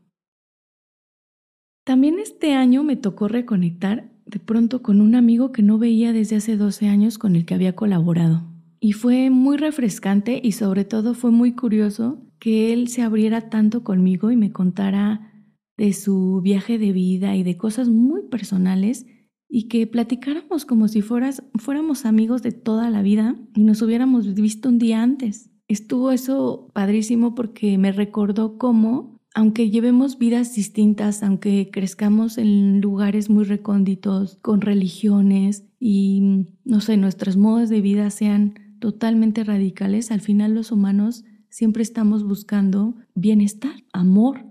También 1.85 2.19
este 2.19 2.53
año 2.53 2.83
me 2.83 2.97
tocó 2.97 3.29
reconectar 3.29 4.11
de 4.25 4.39
pronto 4.39 4.81
con 4.81 4.99
un 4.99 5.15
amigo 5.15 5.53
que 5.53 5.63
no 5.63 5.77
veía 5.77 6.11
desde 6.11 6.35
hace 6.35 6.57
12 6.57 6.89
años 6.89 7.17
con 7.17 7.37
el 7.37 7.45
que 7.45 7.53
había 7.53 7.75
colaborado. 7.75 8.43
Y 8.79 8.91
fue 8.91 9.29
muy 9.29 9.55
refrescante 9.55 10.39
y 10.43 10.51
sobre 10.51 10.83
todo 10.83 11.13
fue 11.13 11.31
muy 11.31 11.53
curioso 11.53 12.21
que 12.39 12.73
él 12.73 12.87
se 12.87 13.01
abriera 13.01 13.49
tanto 13.49 13.83
conmigo 13.83 14.31
y 14.31 14.35
me 14.35 14.51
contara 14.51 15.33
de 15.77 15.93
su 15.93 16.41
viaje 16.41 16.77
de 16.77 16.91
vida 16.91 17.35
y 17.35 17.43
de 17.43 17.57
cosas 17.57 17.89
muy 17.89 18.23
personales 18.29 19.05
y 19.49 19.67
que 19.67 19.87
platicáramos 19.87 20.65
como 20.65 20.87
si 20.87 21.01
fuéramos 21.01 22.05
amigos 22.05 22.41
de 22.41 22.51
toda 22.51 22.89
la 22.89 23.01
vida 23.01 23.35
y 23.55 23.63
nos 23.63 23.81
hubiéramos 23.81 24.33
visto 24.33 24.69
un 24.69 24.79
día 24.79 25.01
antes. 25.01 25.51
Estuvo 25.67 26.11
eso 26.11 26.69
padrísimo 26.73 27.35
porque 27.35 27.77
me 27.77 27.91
recordó 27.91 28.57
cómo, 28.57 29.19
aunque 29.33 29.69
llevemos 29.69 30.17
vidas 30.17 30.55
distintas, 30.55 31.23
aunque 31.23 31.69
crezcamos 31.71 32.37
en 32.37 32.81
lugares 32.81 33.29
muy 33.29 33.43
recónditos, 33.43 34.37
con 34.41 34.61
religiones 34.61 35.65
y, 35.79 36.47
no 36.65 36.81
sé, 36.81 36.97
nuestros 36.97 37.37
modos 37.37 37.69
de 37.69 37.81
vida 37.81 38.09
sean 38.09 38.55
totalmente 38.79 39.43
radicales, 39.43 40.11
al 40.11 40.21
final 40.21 40.55
los 40.55 40.71
humanos 40.71 41.23
siempre 41.57 41.81
estamos 41.81 42.23
buscando 42.23 42.93
bienestar, 43.15 43.83
amor. 43.91 44.45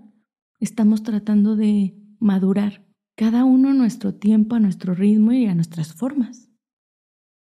Estamos 0.59 1.03
tratando 1.03 1.55
de 1.55 1.95
madurar 2.19 2.85
cada 3.15 3.45
uno 3.45 3.69
a 3.69 3.73
nuestro 3.73 4.13
tiempo, 4.15 4.55
a 4.55 4.59
nuestro 4.59 4.93
ritmo 4.93 5.31
y 5.31 5.45
a 5.45 5.55
nuestras 5.55 5.93
formas. 5.93 6.49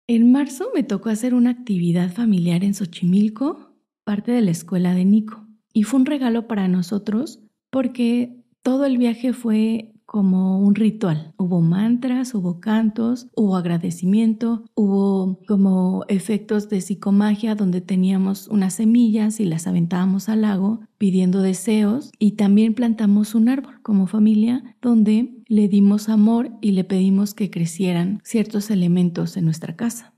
En 0.07 0.31
marzo 0.31 0.69
me 0.75 0.83
tocó 0.83 1.09
hacer 1.09 1.33
una 1.33 1.49
actividad 1.49 2.13
familiar 2.13 2.63
en 2.63 2.75
Xochimilco, 2.75 3.75
parte 4.03 4.31
de 4.31 4.43
la 4.43 4.51
escuela 4.51 4.93
de 4.93 5.05
Nico, 5.05 5.47
y 5.73 5.81
fue 5.81 6.01
un 6.01 6.05
regalo 6.05 6.47
para 6.47 6.67
nosotros 6.67 7.39
porque 7.71 8.45
todo 8.61 8.85
el 8.85 8.99
viaje 8.99 9.33
fue 9.33 9.96
como 10.07 10.59
un 10.59 10.73
ritual. 10.73 11.33
Hubo 11.37 11.61
mantras, 11.61 12.33
hubo 12.33 12.59
cantos, 12.59 13.27
hubo 13.35 13.57
agradecimiento, 13.57 14.63
hubo 14.73 15.37
como 15.47 16.05
efectos 16.07 16.69
de 16.69 16.81
psicomagia 16.81 17.55
donde 17.55 17.81
teníamos 17.81 18.47
unas 18.47 18.75
semillas 18.75 19.39
y 19.41 19.45
las 19.45 19.67
aventábamos 19.67 20.29
al 20.29 20.41
lago 20.41 20.79
pidiendo 20.97 21.41
deseos 21.41 22.11
y 22.17 22.31
también 22.31 22.73
plantamos 22.73 23.35
un 23.35 23.49
árbol 23.49 23.81
como 23.83 24.07
familia 24.07 24.75
donde 24.81 25.43
le 25.45 25.67
dimos 25.67 26.07
amor 26.07 26.51
y 26.61 26.71
le 26.71 26.85
pedimos 26.85 27.33
que 27.33 27.51
crecieran 27.51 28.21
ciertos 28.23 28.71
elementos 28.71 29.35
en 29.35 29.43
nuestra 29.43 29.75
casa. 29.75 30.13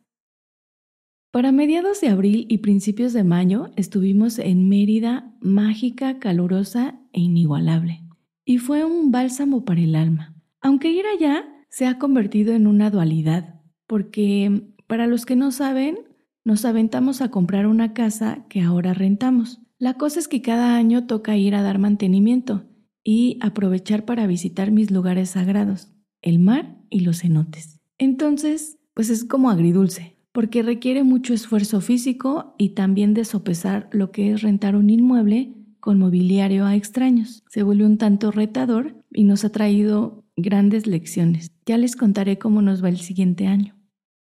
Para 1.31 1.51
mediados 1.51 1.99
de 2.01 2.09
abril 2.09 2.45
y 2.47 2.59
principios 2.59 3.11
de 3.13 3.23
mayo 3.23 3.71
estuvimos 3.75 4.37
en 4.37 4.69
Mérida, 4.69 5.33
mágica, 5.41 6.19
calurosa 6.19 6.99
e 7.11 7.21
inigualable. 7.21 8.08
Y 8.49 8.57
fue 8.57 8.83
un 8.83 9.11
bálsamo 9.11 9.63
para 9.63 9.79
el 9.79 9.93
alma. 9.93 10.33
Aunque 10.59 10.91
ir 10.91 11.05
allá 11.05 11.45
se 11.69 11.85
ha 11.85 11.99
convertido 11.99 12.55
en 12.55 12.65
una 12.65 12.89
dualidad, 12.89 13.61
porque 13.85 14.63
para 14.87 15.05
los 15.05 15.27
que 15.27 15.35
no 15.35 15.51
saben, 15.51 15.99
nos 16.43 16.65
aventamos 16.65 17.21
a 17.21 17.29
comprar 17.29 17.67
una 17.67 17.93
casa 17.93 18.47
que 18.49 18.61
ahora 18.61 18.95
rentamos. 18.95 19.61
La 19.77 19.93
cosa 19.99 20.19
es 20.19 20.27
que 20.27 20.41
cada 20.41 20.77
año 20.77 21.05
toca 21.05 21.37
ir 21.37 21.53
a 21.53 21.61
dar 21.61 21.77
mantenimiento 21.77 22.65
y 23.03 23.37
aprovechar 23.39 24.03
para 24.03 24.25
visitar 24.25 24.71
mis 24.71 24.89
lugares 24.89 25.29
sagrados, 25.29 25.93
el 26.23 26.39
mar 26.39 26.75
y 26.89 27.01
los 27.01 27.21
cenotes. 27.21 27.79
Entonces, 27.99 28.79
pues 28.95 29.11
es 29.11 29.25
como 29.25 29.51
agridulce 29.51 30.17
porque 30.31 30.63
requiere 30.63 31.03
mucho 31.03 31.35
esfuerzo 31.35 31.81
físico 31.81 32.55
y 32.57 32.69
también 32.69 33.13
de 33.13 33.25
sopesar 33.25 33.89
lo 33.91 34.11
que 34.11 34.31
es 34.31 34.41
rentar 34.41 34.75
un 34.75 34.89
inmueble 34.89 35.53
con 35.79 35.99
mobiliario 35.99 36.65
a 36.65 36.75
extraños. 36.75 37.43
Se 37.49 37.63
vuelve 37.63 37.85
un 37.85 37.97
tanto 37.97 38.31
retador 38.31 38.95
y 39.11 39.23
nos 39.23 39.45
ha 39.45 39.49
traído 39.49 40.25
grandes 40.35 40.87
lecciones. 40.87 41.51
Ya 41.65 41.77
les 41.77 41.95
contaré 41.95 42.37
cómo 42.37 42.61
nos 42.61 42.83
va 42.83 42.89
el 42.89 42.97
siguiente 42.97 43.47
año. 43.47 43.75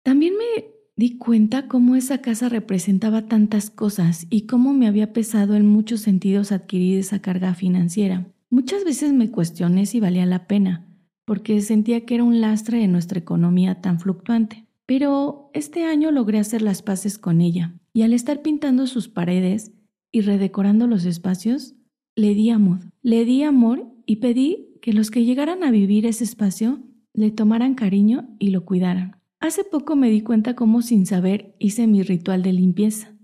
También 0.03 0.33
me 0.37 0.65
di 0.95 1.17
cuenta 1.17 1.67
cómo 1.67 1.95
esa 1.95 2.19
casa 2.19 2.49
representaba 2.49 3.27
tantas 3.27 3.69
cosas 3.69 4.27
y 4.29 4.47
cómo 4.47 4.73
me 4.73 4.87
había 4.87 5.13
pesado 5.13 5.55
en 5.55 5.65
muchos 5.65 6.01
sentidos 6.01 6.51
adquirir 6.51 6.99
esa 6.99 7.19
carga 7.19 7.53
financiera. 7.53 8.27
Muchas 8.49 8.83
veces 8.83 9.13
me 9.13 9.29
cuestioné 9.29 9.85
si 9.85 9.99
valía 9.99 10.25
la 10.25 10.47
pena, 10.47 10.87
porque 11.25 11.61
sentía 11.61 12.05
que 12.05 12.15
era 12.15 12.23
un 12.23 12.41
lastre 12.41 12.79
de 12.79 12.87
nuestra 12.87 13.19
economía 13.19 13.81
tan 13.81 13.99
fluctuante. 13.99 14.65
Pero 14.85 15.51
este 15.53 15.85
año 15.85 16.11
logré 16.11 16.39
hacer 16.39 16.63
las 16.63 16.81
paces 16.81 17.19
con 17.19 17.41
ella 17.41 17.75
y 17.93 18.01
al 18.01 18.11
estar 18.11 18.41
pintando 18.41 18.87
sus 18.87 19.07
paredes 19.07 19.71
y 20.11 20.21
redecorando 20.21 20.87
los 20.87 21.05
espacios, 21.05 21.75
le 22.15 22.33
di 22.33 22.49
amor. 22.49 22.79
Le 23.01 23.25
di 23.25 23.43
amor 23.43 23.91
y 24.05 24.17
pedí 24.17 24.77
que 24.81 24.93
los 24.93 25.11
que 25.11 25.25
llegaran 25.25 25.63
a 25.63 25.71
vivir 25.71 26.05
ese 26.05 26.23
espacio 26.23 26.81
le 27.13 27.31
tomaran 27.31 27.75
cariño 27.75 28.35
y 28.39 28.49
lo 28.49 28.65
cuidaran. 28.65 29.21
Hace 29.39 29.63
poco 29.63 29.95
me 29.95 30.09
di 30.09 30.21
cuenta 30.21 30.55
cómo 30.55 30.81
sin 30.81 31.05
saber 31.05 31.55
hice 31.59 31.87
mi 31.87 32.03
ritual 32.03 32.41
de 32.41 32.53
limpieza, 32.53 33.15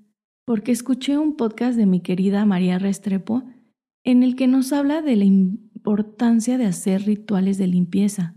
porque 0.46 0.72
escuché 0.72 1.18
un 1.18 1.36
podcast 1.36 1.78
de 1.78 1.86
mi 1.86 2.00
querida 2.00 2.46
María 2.46 2.80
Restrepo 2.80 3.44
en 4.04 4.24
el 4.24 4.36
que 4.36 4.48
nos 4.48 4.72
habla 4.72 5.02
de 5.02 5.16
la 5.16 5.26
importancia 5.26 6.58
de 6.58 6.66
hacer 6.66 7.04
rituales 7.04 7.58
de 7.58 7.68
limpieza 7.68 8.36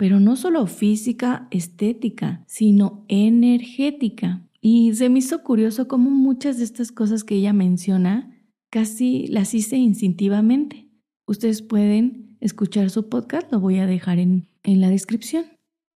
pero 0.00 0.18
no 0.18 0.34
solo 0.34 0.66
física, 0.66 1.46
estética, 1.50 2.42
sino 2.46 3.04
energética. 3.08 4.48
Y 4.60 4.94
se 4.94 5.08
me 5.08 5.20
hizo 5.20 5.42
curioso 5.42 5.88
cómo 5.88 6.10
muchas 6.10 6.58
de 6.58 6.64
estas 6.64 6.92
cosas 6.92 7.24
que 7.24 7.36
ella 7.36 7.52
menciona 7.52 8.36
casi 8.70 9.26
las 9.28 9.54
hice 9.54 9.76
instintivamente. 9.76 10.88
Ustedes 11.26 11.62
pueden 11.62 12.36
escuchar 12.40 12.90
su 12.90 13.08
podcast, 13.08 13.50
lo 13.52 13.60
voy 13.60 13.78
a 13.78 13.86
dejar 13.86 14.18
en, 14.18 14.48
en 14.62 14.80
la 14.80 14.90
descripción. 14.90 15.44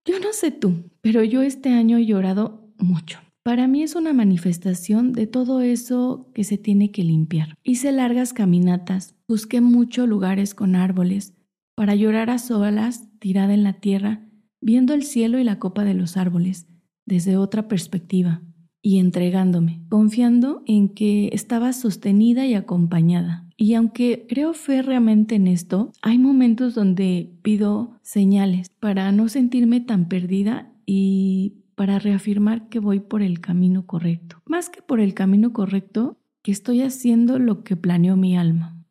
Yo 0.07 0.19
no 0.21 0.33
sé 0.33 0.51
tú, 0.51 0.91
pero 1.01 1.23
yo 1.25 1.43
este 1.43 1.71
año 1.71 1.99
he 1.99 2.07
llorado 2.07 2.73
mucho. 2.79 3.21
Para 3.43 3.67
mí 3.69 3.83
es 3.83 3.95
una 3.95 4.15
manifestación 4.15 5.13
de 5.13 5.27
todo 5.27 5.61
eso 5.61 6.31
que 6.35 6.45
se 6.45 6.57
tiene 6.57 6.91
que 6.91 7.05
limpiar. 7.05 7.59
Hice 7.63 7.93
largas 7.93 8.33
caminatas, 8.33 9.15
busqué 9.29 9.61
muchos 9.61 10.09
lugares 10.09 10.55
con 10.55 10.77
árboles, 10.77 11.35
para 11.75 11.95
llorar 11.95 12.31
a 12.31 12.39
solas, 12.39 13.11
tirada 13.19 13.53
en 13.53 13.65
la 13.65 13.75
tierra, 13.75 14.27
viendo 14.61 14.95
el 14.95 15.03
cielo 15.03 15.39
y 15.39 15.45
la 15.45 15.59
copa 15.59 15.85
de 15.85 15.95
los 15.95 16.17
árboles, 16.17 16.67
desde 17.05 17.37
otra 17.37 17.69
perspectiva, 17.69 18.43
y 18.85 18.99
entregándome, 19.01 19.81
confiando 19.89 20.63
en 20.67 20.91
que 20.91 21.31
estaba 21.33 21.73
sostenida 21.73 22.47
y 22.47 22.55
acompañada. 22.55 23.49
Y 23.57 23.75
aunque 23.75 24.27
creo 24.29 24.53
férreamente 24.53 25.35
en 25.35 25.49
esto, 25.49 25.91
hay 26.03 26.19
momentos 26.19 26.77
donde 26.77 27.33
pido 27.43 27.99
señales 28.03 28.69
para 28.69 29.11
no 29.11 29.29
sentirme 29.29 29.81
tan 29.81 30.07
perdida 30.07 30.71
y 30.87 31.55
para 31.75 31.99
reafirmar 31.99 32.69
que 32.69 32.79
voy 32.79 33.01
por 33.01 33.23
el 33.23 33.41
camino 33.41 33.87
correcto. 33.87 34.43
Más 34.47 34.69
que 34.69 34.83
por 34.83 35.01
el 35.01 35.15
camino 35.15 35.53
correcto, 35.53 36.19
que 36.43 36.53
estoy 36.53 36.83
haciendo 36.83 37.41
lo 37.41 37.65
que 37.65 37.75
planeó 37.75 38.17
mi 38.17 38.37
alma. 38.37 38.85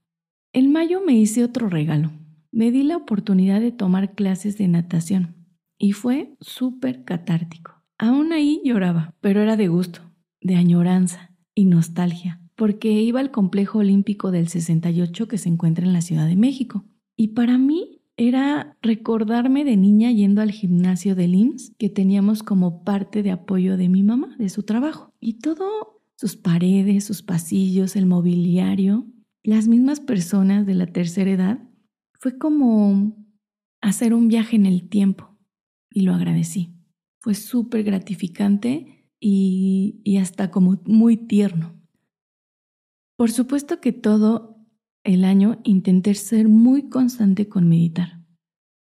En 0.51 0.71
mayo 0.71 1.01
me 1.05 1.13
hice 1.13 1.43
otro 1.43 1.69
regalo 1.69 2.12
me 2.53 2.69
di 2.69 2.83
la 2.83 2.97
oportunidad 2.97 3.59
de 3.59 3.71
tomar 3.71 4.13
clases 4.13 4.59
de 4.59 4.67
natación 4.67 5.35
y 5.79 5.93
fue 5.93 6.35
súper 6.39 7.03
catártico. 7.03 7.82
Aún 8.03 8.33
ahí 8.33 8.60
lloraba, 8.65 9.15
pero 9.22 9.39
era 9.39 9.55
de 9.55 9.69
gusto, 9.69 10.01
de 10.41 10.57
añoranza 10.57 11.31
y 11.55 11.63
nostalgia, 11.63 12.41
porque 12.53 12.91
iba 12.91 13.22
al 13.22 13.31
complejo 13.31 13.79
olímpico 13.79 14.29
del 14.29 14.50
68 14.50 15.29
que 15.29 15.38
se 15.38 15.48
encuentra 15.48 15.86
en 15.86 15.93
la 15.93 16.01
Ciudad 16.01 16.27
de 16.27 16.36
México. 16.36 16.83
Y 17.15 17.29
para 17.29 17.57
mí 17.57 18.01
era 18.17 18.77
recordarme 18.81 19.63
de 19.63 19.77
niña 19.77 20.12
yendo 20.12 20.41
al 20.41 20.51
gimnasio 20.51 21.15
del 21.15 21.33
IMSS 21.33 21.75
que 21.77 21.88
teníamos 21.88 22.43
como 22.43 22.83
parte 22.83 23.24
de 23.24 23.31
apoyo 23.31 23.77
de 23.77 23.88
mi 23.88 24.03
mamá, 24.03 24.36
de 24.38 24.50
su 24.50 24.63
trabajo. 24.63 25.13
Y 25.22 25.39
todo, 25.39 26.01
sus 26.17 26.36
paredes, 26.36 27.05
sus 27.05 27.22
pasillos, 27.22 27.95
el 27.95 28.05
mobiliario, 28.05 29.07
las 29.43 29.69
mismas 29.69 30.01
personas 30.01 30.65
de 30.65 30.74
la 30.74 30.88
tercera 30.88 31.31
edad 31.31 31.69
fue 32.19 32.38
como 32.38 33.15
hacer 33.79 34.13
un 34.13 34.27
viaje 34.27 34.57
en 34.57 34.65
el 34.65 34.89
tiempo 34.89 35.38
y 35.89 36.01
lo 36.01 36.13
agradecí. 36.13 36.74
Fue 37.24 37.36
súper 37.36 37.84
gratificante 37.84 39.08
y, 39.18 40.01
y 40.03 40.18
hasta 40.18 40.51
como 40.51 40.82
muy 40.86 41.15
tierno. 41.15 41.82
Por 43.15 43.32
supuesto 43.32 43.80
que 43.80 43.94
todo 43.94 44.58
el 45.06 45.24
año 45.24 45.62
intenté 45.63 46.13
ser 46.15 46.50
muy 46.50 46.89
constante 46.89 47.48
con 47.48 47.70
meditar 47.70 48.22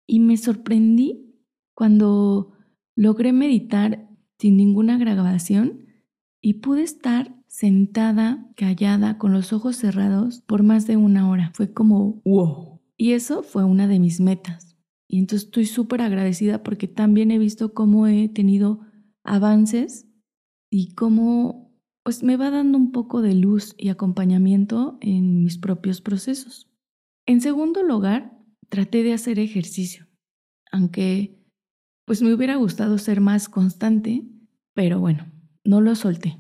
y 0.07 0.21
me 0.21 0.37
sorprendí 0.37 1.35
cuando 1.75 2.53
logré 2.95 3.33
meditar 3.33 4.07
sin 4.39 4.59
ninguna 4.59 4.99
grabación 4.99 5.87
y 6.43 6.55
pude 6.61 6.83
estar 6.83 7.35
sentada, 7.49 8.51
callada, 8.55 9.17
con 9.17 9.33
los 9.33 9.55
ojos 9.55 9.77
cerrados 9.77 10.43
por 10.43 10.63
más 10.63 10.87
de 10.87 10.99
una 10.99 11.31
hora. 11.31 11.53
Fue 11.55 11.73
como, 11.73 12.21
wow, 12.27 12.83
y 12.99 13.13
eso 13.13 13.43
fue 13.43 13.65
una 13.65 13.89
de 13.89 13.99
mis 13.99 14.21
metas. 14.21 14.66
Y 15.09 15.19
entonces 15.19 15.47
estoy 15.47 15.67
súper 15.67 16.03
agradecida 16.03 16.63
porque 16.63 16.89
también 16.89 17.31
he 17.31 17.39
visto 17.39 17.75
cómo 17.75 18.07
he 18.07 18.29
tenido 18.29 18.81
avances 19.25 20.07
y 20.71 20.95
cómo 20.95 21.67
pues 22.03 22.23
me 22.23 22.37
va 22.37 22.51
dando 22.51 22.79
un 22.79 22.93
poco 22.93 23.21
de 23.21 23.35
luz 23.35 23.75
y 23.77 23.89
acompañamiento 23.89 24.97
en 25.01 25.43
mis 25.43 25.59
propios 25.59 26.01
procesos. 26.01 26.71
En 27.27 27.41
segundo 27.41 27.83
lugar, 27.83 28.39
traté 28.69 29.03
de 29.03 29.13
hacer 29.13 29.41
ejercicio, 29.41 30.07
aunque 30.71 31.45
pues 32.05 32.23
me 32.23 32.33
hubiera 32.33 32.55
gustado 32.55 32.99
ser 32.99 33.21
más 33.21 33.49
constante, 33.49 34.23
pero 34.73 35.01
bueno, 35.01 35.33
no 35.65 35.81
lo 35.81 35.97
solté. 35.97 36.39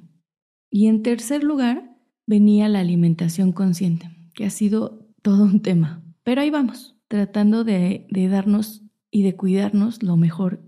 Y 0.71 0.87
en 0.87 1.03
tercer 1.03 1.43
lugar, 1.43 1.97
venía 2.27 2.69
la 2.69 2.81
alimentación 2.81 3.51
consciente, 3.53 4.09
que 4.35 4.45
ha 4.45 4.51
sido 4.51 5.09
todo 5.23 5.45
un 5.45 5.63
tema. 5.63 6.05
Pero 6.23 6.43
ahí 6.43 6.51
vamos, 6.51 6.96
tratando 7.09 7.65
de, 7.65 8.07
darnos 8.31 8.83
y 9.11 9.23
de 9.23 9.37
cuidarnos 9.37 10.03
lo 10.03 10.17
mejor. 10.17 10.63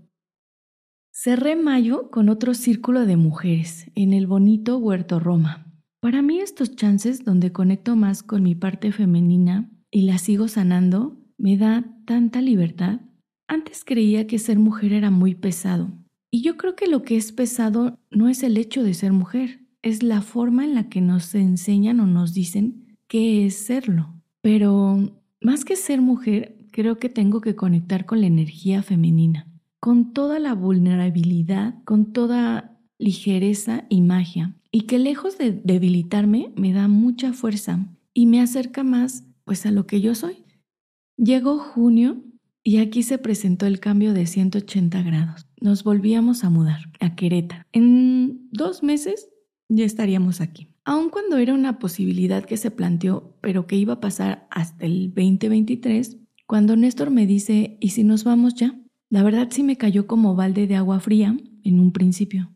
Cerré 1.11 1.55
mayo 1.55 2.09
con 2.11 2.29
otro 2.29 2.53
círculo 2.53 3.05
de 3.05 3.17
mujeres 3.17 3.91
en 3.95 4.13
el 4.13 4.27
bonito 4.27 4.77
Huerto 4.77 5.19
Roma. 5.19 5.65
Para 5.99 6.21
mí 6.21 6.39
estos 6.39 6.75
chances 6.75 7.25
donde 7.25 7.51
conecto 7.51 7.95
más 7.95 8.23
con 8.23 8.43
mi 8.43 8.55
parte 8.55 8.91
femenina 8.91 9.69
y 9.91 10.03
la 10.03 10.17
sigo 10.17 10.47
sanando 10.47 11.17
me 11.37 11.57
da 11.57 11.85
tanta 12.05 12.41
libertad. 12.41 13.01
Antes 13.47 13.83
creía 13.83 14.27
que 14.27 14.39
ser 14.39 14.59
mujer 14.59 14.93
era 14.93 15.09
muy 15.09 15.35
pesado. 15.35 15.91
Y 16.31 16.43
yo 16.43 16.57
creo 16.57 16.75
que 16.75 16.87
lo 16.87 17.01
que 17.01 17.17
es 17.17 17.31
pesado 17.31 17.99
no 18.11 18.29
es 18.29 18.43
el 18.43 18.57
hecho 18.57 18.83
de 18.83 18.93
ser 18.93 19.11
mujer, 19.11 19.65
es 19.81 20.03
la 20.03 20.21
forma 20.21 20.63
en 20.63 20.75
la 20.75 20.89
que 20.89 21.01
nos 21.01 21.33
enseñan 21.33 21.99
o 21.99 22.05
nos 22.05 22.33
dicen 22.33 22.97
qué 23.07 23.45
es 23.45 23.65
serlo. 23.65 24.15
Pero 24.41 25.18
más 25.41 25.63
que 25.63 25.75
ser 25.75 26.01
mujer, 26.01 26.57
creo 26.71 26.99
que 26.99 27.09
tengo 27.09 27.41
que 27.41 27.55
conectar 27.55 28.05
con 28.05 28.21
la 28.21 28.27
energía 28.27 28.83
femenina, 28.83 29.47
con 29.79 30.13
toda 30.13 30.39
la 30.39 30.53
vulnerabilidad, 30.53 31.75
con 31.85 32.11
toda 32.11 32.77
ligereza 32.97 33.85
y 33.89 34.01
magia, 34.01 34.55
y 34.71 34.81
que 34.81 34.99
lejos 34.99 35.37
de 35.37 35.51
debilitarme 35.51 36.51
me 36.55 36.73
da 36.73 36.87
mucha 36.87 37.33
fuerza 37.33 37.87
y 38.13 38.25
me 38.25 38.41
acerca 38.41 38.83
más 38.83 39.23
pues 39.45 39.65
a 39.65 39.71
lo 39.71 39.87
que 39.87 40.01
yo 40.01 40.13
soy. 40.13 40.43
Llegó 41.17 41.57
junio 41.57 42.21
y 42.63 42.77
aquí 42.77 43.03
se 43.03 43.17
presentó 43.17 43.65
el 43.65 43.79
cambio 43.79 44.13
de 44.13 44.25
180 44.25 45.01
grados. 45.01 45.47
Nos 45.59 45.83
volvíamos 45.83 46.43
a 46.43 46.49
mudar 46.49 46.81
a 46.99 47.15
Querétaro. 47.15 47.63
En 47.71 48.49
dos 48.51 48.83
meses 48.83 49.29
ya 49.69 49.85
estaríamos 49.85 50.41
aquí 50.41 50.68
aun 50.89 51.11
cuando 51.11 51.37
era 51.37 51.53
una 51.53 51.77
posibilidad 51.77 52.43
que 52.43 52.57
se 52.57 52.71
planteó, 52.71 53.37
pero 53.41 53.67
que 53.67 53.75
iba 53.75 53.93
a 53.93 53.99
pasar 53.99 54.47
hasta 54.49 54.87
el 54.87 55.13
2023, 55.13 56.17
cuando 56.47 56.75
Néstor 56.75 57.11
me 57.11 57.27
dice, 57.27 57.77
¿y 57.79 57.89
si 57.89 58.03
nos 58.03 58.23
vamos 58.23 58.55
ya? 58.55 58.75
La 59.11 59.21
verdad 59.21 59.49
sí 59.51 59.61
me 59.61 59.77
cayó 59.77 60.07
como 60.07 60.33
balde 60.33 60.65
de 60.65 60.75
agua 60.75 60.99
fría 60.99 61.37
en 61.63 61.79
un 61.79 61.91
principio. 61.91 62.51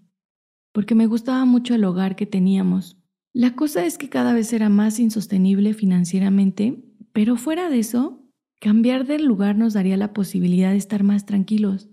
porque 0.71 0.95
me 0.95 1.05
gustaba 1.05 1.45
mucho 1.45 1.75
el 1.75 1.83
hogar 1.83 2.15
que 2.15 2.25
teníamos. 2.25 2.97
La 3.31 3.55
cosa 3.55 3.85
es 3.85 3.99
que 3.99 4.09
cada 4.09 4.33
vez 4.33 4.51
era 4.51 4.69
más 4.69 4.99
insostenible 4.99 5.75
financieramente, 5.75 6.83
pero 7.11 7.37
fuera 7.37 7.69
de 7.69 7.77
eso, 7.77 8.27
cambiar 8.59 9.05
del 9.05 9.25
lugar 9.25 9.55
nos 9.55 9.73
daría 9.73 9.97
la 9.97 10.13
posibilidad 10.13 10.71
de 10.71 10.77
estar 10.77 11.03
más 11.03 11.27
tranquilos, 11.27 11.91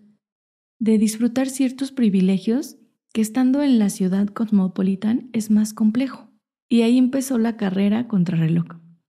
de 0.78 0.96
disfrutar 0.96 1.50
ciertos 1.50 1.92
privilegios 1.92 2.78
que 3.12 3.20
estando 3.20 3.62
en 3.62 3.78
la 3.78 3.90
ciudad 3.90 4.28
cosmopolitan 4.28 5.28
es 5.34 5.50
más 5.50 5.74
complejo. 5.74 6.29
Y 6.70 6.82
ahí 6.82 6.96
empezó 6.96 7.36
la 7.36 7.58
carrera 7.58 8.08
contra 8.08 8.38
reloj. 8.38 8.66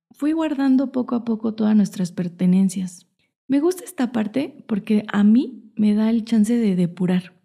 Fui 0.10 0.34
guardando 0.34 0.92
poco 0.92 1.16
a 1.16 1.24
poco 1.24 1.54
todas 1.54 1.76
nuestras 1.76 2.12
pertenencias. 2.12 3.08
Me 3.48 3.60
gusta 3.60 3.86
esta 3.86 4.12
parte 4.12 4.66
porque 4.68 5.06
a 5.08 5.24
mí 5.24 5.72
me 5.76 5.94
da 5.94 6.10
el 6.10 6.26
chance 6.26 6.58
de 6.58 6.76
depurar 6.76 7.40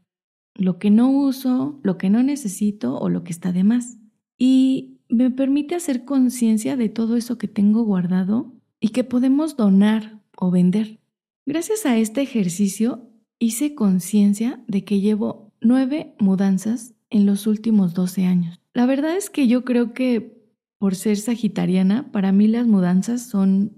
lo 0.54 0.78
que 0.78 0.90
no 0.90 1.10
uso, 1.10 1.78
lo 1.82 1.98
que 1.98 2.10
no 2.10 2.22
necesito 2.22 2.98
o 2.98 3.08
lo 3.08 3.24
que 3.24 3.32
está 3.32 3.52
de 3.52 3.62
más. 3.62 3.98
Y 4.38 5.00
me 5.08 5.30
permite 5.30 5.74
hacer 5.74 6.04
conciencia 6.04 6.76
de 6.76 6.88
todo 6.88 7.16
eso 7.16 7.38
que 7.38 7.48
tengo 7.48 7.84
guardado 7.84 8.54
y 8.80 8.88
que 8.88 9.04
podemos 9.04 9.56
donar 9.56 10.22
o 10.36 10.50
vender. 10.50 10.98
Gracias 11.44 11.86
a 11.86 11.96
este 11.98 12.22
ejercicio 12.22 13.10
hice 13.38 13.74
conciencia 13.74 14.64
de 14.66 14.84
que 14.84 15.00
llevo 15.00 15.52
nueve 15.60 16.14
mudanzas 16.18 16.94
en 17.10 17.26
los 17.26 17.46
últimos 17.46 17.94
12 17.94 18.24
años. 18.24 18.60
La 18.76 18.84
verdad 18.84 19.16
es 19.16 19.30
que 19.30 19.48
yo 19.48 19.64
creo 19.64 19.94
que 19.94 20.36
por 20.78 20.96
ser 20.96 21.16
sagitariana, 21.16 22.12
para 22.12 22.30
mí 22.30 22.46
las 22.46 22.66
mudanzas 22.66 23.22
son 23.22 23.72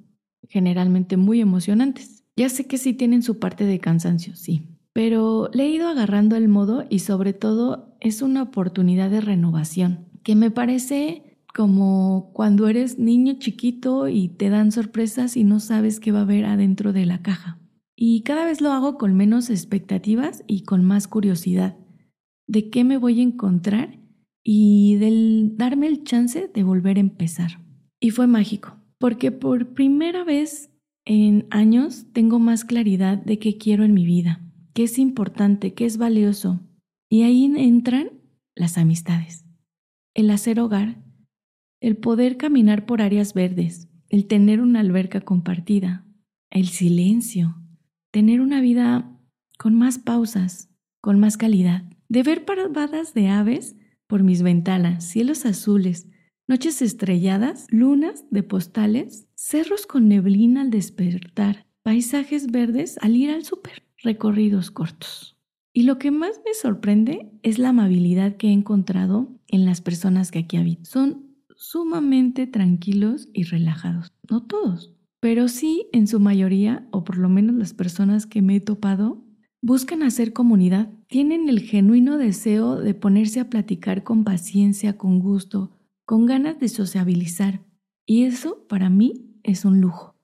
generalmente 0.49 1.17
muy 1.17 1.41
emocionantes. 1.41 2.25
Ya 2.37 2.49
sé 2.49 2.67
que 2.67 2.79
sí 2.79 2.95
tienen 2.95 3.23
su 3.23 3.39
parte 3.39 3.63
de 3.63 3.79
cansancio, 3.79 4.35
sí, 4.35 4.67
pero 4.93 5.51
le 5.53 5.67
he 5.67 5.69
ido 5.69 5.87
agarrando 5.87 6.35
el 6.35 6.49
modo 6.49 6.85
y 6.91 6.99
sobre 6.99 7.33
todo 7.33 7.97
es 8.01 8.23
una 8.23 8.43
oportunidad 8.43 9.09
de 9.09 9.21
renovación, 9.21 10.09
que 10.25 10.35
me 10.35 10.51
parece 10.51 11.39
como 11.55 12.33
cuando 12.35 12.67
eres 12.67 12.99
niño 12.99 13.35
chiquito 13.39 14.09
y 14.09 14.27
te 14.27 14.51
dan 14.51 14.73
sorpresas 14.73 15.37
y 15.37 15.45
no 15.45 15.61
sabes 15.61 16.01
qué 16.01 16.11
va 16.11 16.19
a 16.19 16.23
haber 16.23 16.45
adentro 16.45 16.93
de 16.93 17.07
la 17.07 17.23
caja. 17.23 17.61
Y 17.95 18.23
cada 18.23 18.45
vez 18.45 18.61
lo 18.61 18.73
hago 18.73 18.99
con 18.99 19.15
menos 19.15 19.49
expectativas 19.49 20.43
y 20.49 20.65
con 20.65 20.85
más 20.85 21.07
curiosidad 21.07 21.77
de 22.49 22.69
qué 22.69 22.83
me 22.83 22.99
voy 22.99 23.21
a 23.21 23.23
encontrar 23.23 24.08
y 24.51 24.97
del 24.97 25.57
darme 25.59 25.89
el 25.89 26.05
chance 26.05 26.49
de 26.53 26.63
volver 26.63 26.97
a 26.97 27.01
empezar. 27.01 27.61
Y 28.01 28.11
fue 28.11 28.27
mágico, 28.27 28.77
porque 28.99 29.33
por 29.33 29.75
primera 29.75 30.25
vez 30.25 30.71
en 31.05 31.47
años 31.51 32.07
tengo 32.13 32.39
más 32.39 32.65
claridad 32.65 33.19
de 33.19 33.39
qué 33.39 33.59
quiero 33.59 33.85
en 33.85 33.93
mi 33.93 34.07
vida 34.07 34.49
qué 34.79 34.85
es 34.85 35.01
importante, 35.01 35.75
qué 35.75 35.87
es 35.87 35.97
valioso. 35.97 36.61
Y 37.11 37.23
ahí 37.23 37.53
entran 37.57 38.13
las 38.55 38.79
amistades, 38.79 39.45
el 40.15 40.31
hacer 40.31 40.61
hogar, 40.61 41.03
el 41.81 41.97
poder 41.97 42.37
caminar 42.37 42.87
por 42.87 43.03
áreas 43.03 43.35
verdes, 43.35 43.89
el 44.09 44.29
tener 44.29 44.61
una 44.61 44.79
alberca 44.79 45.21
compartida, 45.21 46.07
el 46.53 46.69
silencio, 46.69 47.57
tener 48.13 48.41
una 48.41 48.61
vida 48.61 49.19
con 49.59 49.75
más 49.75 49.99
pausas, 49.99 50.73
con 51.01 51.19
más 51.19 51.37
calidad, 51.37 51.83
de 52.09 52.23
ver 52.23 52.45
parvadas 52.45 53.15
de 53.15 53.31
aves 53.31 53.75
por 54.09 54.25
mis 54.25 54.43
ventanas, 54.43 55.05
cielos 55.05 55.47
azules, 55.47 56.09
noches 56.49 56.83
estrelladas, 56.83 57.67
lunas 57.71 58.25
de 58.31 58.43
postales, 58.43 59.29
cerros 59.37 59.87
con 59.87 60.09
neblina 60.09 60.63
al 60.63 60.71
despertar, 60.71 61.67
paisajes 61.83 62.51
verdes 62.51 62.99
al 63.03 63.15
ir 63.17 63.31
al 63.31 63.45
súper 63.45 63.85
recorridos 64.03 64.71
cortos. 64.71 65.37
Y 65.73 65.83
lo 65.83 65.99
que 65.99 66.11
más 66.11 66.41
me 66.45 66.55
sorprende 66.55 67.31
es 67.43 67.59
la 67.59 67.69
amabilidad 67.69 68.37
que 68.37 68.49
he 68.49 68.53
encontrado 68.53 69.29
en 69.47 69.65
las 69.65 69.81
personas 69.81 70.31
que 70.31 70.41
aquí 70.41 70.57
habitan. 70.57 70.87
Son 70.87 71.29
sumamente 71.55 72.47
tranquilos 72.47 73.29
y 73.33 73.45
relajados. 73.45 74.13
No 74.31 74.45
todos, 74.45 74.95
pero 75.21 75.49
sí 75.49 75.89
en 75.93 76.07
su 76.07 76.19
mayoría, 76.19 76.89
o 76.91 77.05
por 77.05 77.19
lo 77.19 77.29
menos 77.29 77.57
las 77.57 77.75
personas 77.75 78.27
que 78.27 78.41
me 78.41 78.57
he 78.57 78.61
topado, 78.61 79.23
buscan 79.61 80.03
hacer 80.03 80.33
comunidad. 80.33 80.91
Tienen 81.09 81.49
el 81.49 81.61
genuino 81.61 82.19
deseo 82.19 82.77
de 82.77 82.95
ponerse 82.95 83.41
a 83.41 83.51
platicar 83.51 84.05
con 84.05 84.25
paciencia, 84.25 84.97
con 84.97 85.19
gusto, 85.19 85.71
con 86.05 86.27
ganas 86.27 86.59
de 86.59 86.69
sociabilizar. 86.69 87.61
Y 88.07 88.25
eso 88.25 88.67
para 88.69 88.91
mí 88.91 89.39
es 89.43 89.65
un 89.65 89.81
lujo. 89.81 90.15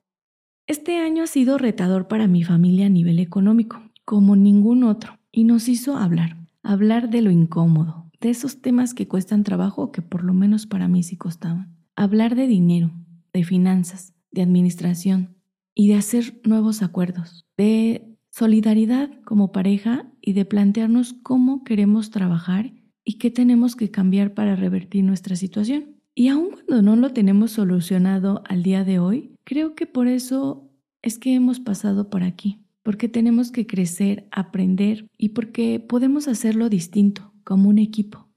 Este 0.67 0.97
año 0.97 1.23
ha 1.23 1.27
sido 1.27 1.57
retador 1.57 2.07
para 2.07 2.27
mi 2.27 2.43
familia 2.43 2.87
a 2.87 2.89
nivel 2.89 3.19
económico, 3.19 3.81
como 4.03 4.35
ningún 4.35 4.83
otro, 4.83 5.19
y 5.31 5.43
nos 5.43 5.67
hizo 5.67 5.95
hablar, 5.97 6.37
hablar 6.63 7.11
de 7.11 7.21
lo 7.21 7.29
incómodo, 7.29 8.09
de 8.19 8.31
esos 8.31 8.61
temas 8.61 8.95
que 8.95 9.07
cuestan 9.07 9.43
trabajo 9.43 9.83
o 9.83 9.91
que 9.91 10.01
por 10.01 10.23
lo 10.23 10.33
menos 10.33 10.65
para 10.65 10.87
mí 10.87 11.03
sí 11.03 11.17
costaban. 11.17 11.77
Hablar 11.95 12.35
de 12.35 12.47
dinero, 12.47 12.91
de 13.31 13.43
finanzas, 13.43 14.15
de 14.31 14.41
administración 14.41 15.35
y 15.75 15.89
de 15.89 15.95
hacer 15.95 16.41
nuevos 16.43 16.81
acuerdos, 16.81 17.45
de 17.57 18.14
solidaridad 18.37 19.11
como 19.23 19.51
pareja 19.51 20.11
y 20.21 20.33
de 20.33 20.45
plantearnos 20.45 21.13
cómo 21.13 21.63
queremos 21.63 22.09
trabajar 22.09 22.73
y 23.03 23.17
qué 23.17 23.31
tenemos 23.31 23.75
que 23.75 23.91
cambiar 23.91 24.33
para 24.33 24.55
revertir 24.55 25.03
nuestra 25.03 25.35
situación. 25.35 25.95
Y 26.13 26.29
aun 26.29 26.49
cuando 26.49 26.81
no 26.81 26.95
lo 26.95 27.11
tenemos 27.11 27.51
solucionado 27.51 28.43
al 28.47 28.63
día 28.63 28.83
de 28.83 28.99
hoy, 28.99 29.35
Creo 29.45 29.75
que 29.75 29.85
por 29.85 30.07
eso 30.07 30.71
es 31.03 31.19
que 31.19 31.35
hemos 31.35 31.59
pasado 31.59 32.09
por 32.09 32.23
aquí, 32.23 32.65
porque 32.81 33.07
tenemos 33.07 33.51
que 33.51 33.67
crecer, 33.67 34.27
aprender 34.31 35.07
y 35.17 35.29
porque 35.29 35.79
podemos 35.79 36.27
hacerlo 36.27 36.67
distinto, 36.67 37.31
como 37.43 37.69
un 37.69 37.77
equipo. 37.77 38.27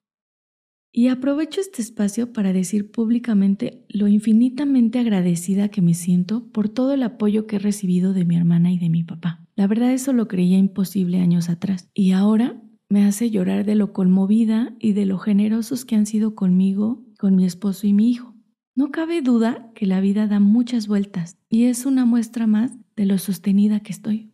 Y 0.92 1.08
aprovecho 1.08 1.62
este 1.62 1.80
espacio 1.80 2.32
para 2.32 2.52
decir 2.52 2.90
públicamente 2.90 3.86
lo 3.88 4.06
infinitamente 4.06 4.98
agradecida 4.98 5.70
que 5.70 5.80
me 5.80 5.94
siento 5.94 6.46
por 6.52 6.68
todo 6.68 6.92
el 6.92 7.02
apoyo 7.02 7.46
que 7.46 7.56
he 7.56 7.58
recibido 7.58 8.12
de 8.12 8.26
mi 8.26 8.36
hermana 8.36 8.70
y 8.70 8.78
de 8.78 8.90
mi 8.90 9.04
papá. 9.04 9.47
La 9.58 9.66
verdad 9.66 9.92
eso 9.92 10.12
lo 10.12 10.28
creía 10.28 10.56
imposible 10.56 11.18
años 11.18 11.48
atrás 11.48 11.90
y 11.92 12.12
ahora 12.12 12.62
me 12.88 13.04
hace 13.04 13.28
llorar 13.28 13.64
de 13.64 13.74
lo 13.74 13.92
conmovida 13.92 14.72
y 14.78 14.92
de 14.92 15.04
lo 15.04 15.18
generosos 15.18 15.84
que 15.84 15.96
han 15.96 16.06
sido 16.06 16.36
conmigo, 16.36 17.04
con 17.18 17.34
mi 17.34 17.44
esposo 17.44 17.88
y 17.88 17.92
mi 17.92 18.08
hijo. 18.08 18.36
No 18.76 18.92
cabe 18.92 19.20
duda 19.20 19.72
que 19.74 19.86
la 19.86 20.00
vida 20.00 20.28
da 20.28 20.38
muchas 20.38 20.86
vueltas 20.86 21.38
y 21.48 21.64
es 21.64 21.86
una 21.86 22.04
muestra 22.04 22.46
más 22.46 22.70
de 22.94 23.06
lo 23.06 23.18
sostenida 23.18 23.80
que 23.80 23.90
estoy. 23.90 24.30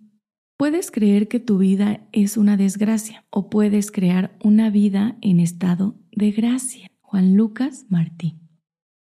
Puedes 0.58 0.90
creer 0.90 1.26
que 1.26 1.40
tu 1.40 1.56
vida 1.56 2.06
es 2.12 2.36
una 2.36 2.58
desgracia 2.58 3.24
o 3.30 3.48
puedes 3.48 3.90
crear 3.90 4.36
una 4.44 4.68
vida 4.68 5.16
en 5.22 5.40
estado 5.40 5.98
de 6.12 6.32
gracia. 6.32 6.86
Juan 7.00 7.34
Lucas 7.34 7.86
Martí. 7.88 8.36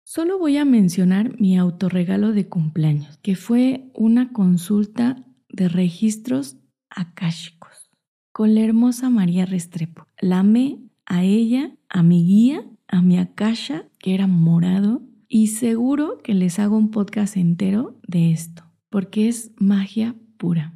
Solo 0.06 0.39
voy 0.39 0.56
a 0.56 0.63
mencionar 0.63 1.38
mi 1.38 1.58
autorregalo 1.58 2.32
de 2.32 2.48
cumpleaños, 2.48 3.17
que 3.17 3.36
fue 3.36 3.91
una 3.93 4.32
consulta 4.32 5.26
de 5.58 5.67
registros 5.67 6.56
akáshicos 6.89 7.89
con 8.32 8.54
la 8.54 8.62
hermosa 8.62 9.10
María 9.10 9.48
Restrepo. 9.48 10.06
La 10.22 10.39
amé 10.39 10.80
a 11.08 11.24
ella, 11.24 11.76
a 11.89 12.04
mi 12.04 12.24
guía, 12.24 12.63
a 12.88 13.02
mi 13.02 13.17
akasha, 13.17 13.89
que 13.98 14.13
era 14.13 14.28
morado, 14.28 15.02
y 15.28 15.48
seguro 15.48 16.20
que 16.24 16.36
les 16.36 16.60
hago 16.60 16.78
un 16.78 16.91
podcast 16.91 17.36
entero 17.36 18.00
de 18.08 18.32
esto, 18.32 18.63
porque 18.89 19.28
es 19.28 19.52
magia 19.58 20.15
pura. 20.38 20.76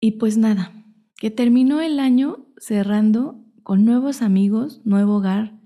Y 0.00 0.12
pues 0.12 0.36
nada, 0.36 0.72
que 1.16 1.30
terminó 1.30 1.80
el 1.80 2.00
año 2.00 2.48
cerrando 2.58 3.40
con 3.62 3.84
nuevos 3.84 4.20
amigos, 4.20 4.82
nuevo 4.84 5.18
hogar, 5.18 5.60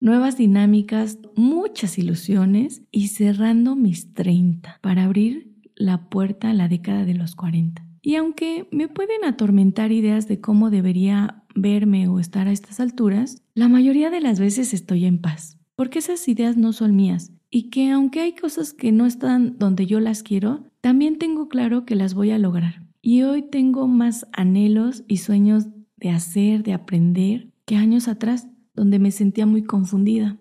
nuevas 0.00 0.38
dinámicas, 0.38 1.18
muchas 1.34 1.98
ilusiones 1.98 2.82
y 2.92 3.08
cerrando 3.08 3.74
mis 3.74 4.14
30 4.14 4.78
para 4.82 5.04
abrir 5.04 5.52
la 5.74 6.08
puerta 6.08 6.50
a 6.50 6.54
la 6.54 6.68
década 6.68 7.04
de 7.04 7.14
los 7.14 7.34
40. 7.34 7.85
Y 8.06 8.14
aunque 8.14 8.68
me 8.70 8.86
pueden 8.86 9.24
atormentar 9.24 9.90
ideas 9.90 10.28
de 10.28 10.40
cómo 10.40 10.70
debería 10.70 11.42
verme 11.56 12.06
o 12.06 12.20
estar 12.20 12.46
a 12.46 12.52
estas 12.52 12.78
alturas, 12.78 13.42
la 13.54 13.66
mayoría 13.66 14.10
de 14.10 14.20
las 14.20 14.38
veces 14.38 14.72
estoy 14.74 15.06
en 15.06 15.20
paz, 15.20 15.58
porque 15.74 15.98
esas 15.98 16.28
ideas 16.28 16.56
no 16.56 16.72
son 16.72 16.94
mías, 16.94 17.32
y 17.50 17.68
que 17.68 17.90
aunque 17.90 18.20
hay 18.20 18.36
cosas 18.36 18.72
que 18.72 18.92
no 18.92 19.06
están 19.06 19.58
donde 19.58 19.86
yo 19.86 19.98
las 19.98 20.22
quiero, 20.22 20.70
también 20.80 21.18
tengo 21.18 21.48
claro 21.48 21.84
que 21.84 21.96
las 21.96 22.14
voy 22.14 22.30
a 22.30 22.38
lograr. 22.38 22.84
Y 23.02 23.22
hoy 23.22 23.42
tengo 23.42 23.88
más 23.88 24.28
anhelos 24.32 25.02
y 25.08 25.16
sueños 25.16 25.66
de 25.96 26.10
hacer, 26.10 26.62
de 26.62 26.74
aprender, 26.74 27.48
que 27.64 27.74
años 27.74 28.06
atrás, 28.06 28.46
donde 28.72 29.00
me 29.00 29.10
sentía 29.10 29.46
muy 29.46 29.64
confundida. 29.64 30.38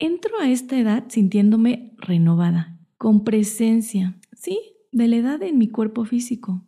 Entro 0.00 0.40
a 0.40 0.50
esta 0.50 0.76
edad 0.76 1.04
sintiéndome 1.06 1.94
renovada, 1.98 2.80
con 2.98 3.22
presencia, 3.22 4.18
sí, 4.32 4.58
de 4.90 5.06
la 5.06 5.16
edad 5.18 5.42
en 5.44 5.56
mi 5.56 5.68
cuerpo 5.68 6.04
físico. 6.04 6.64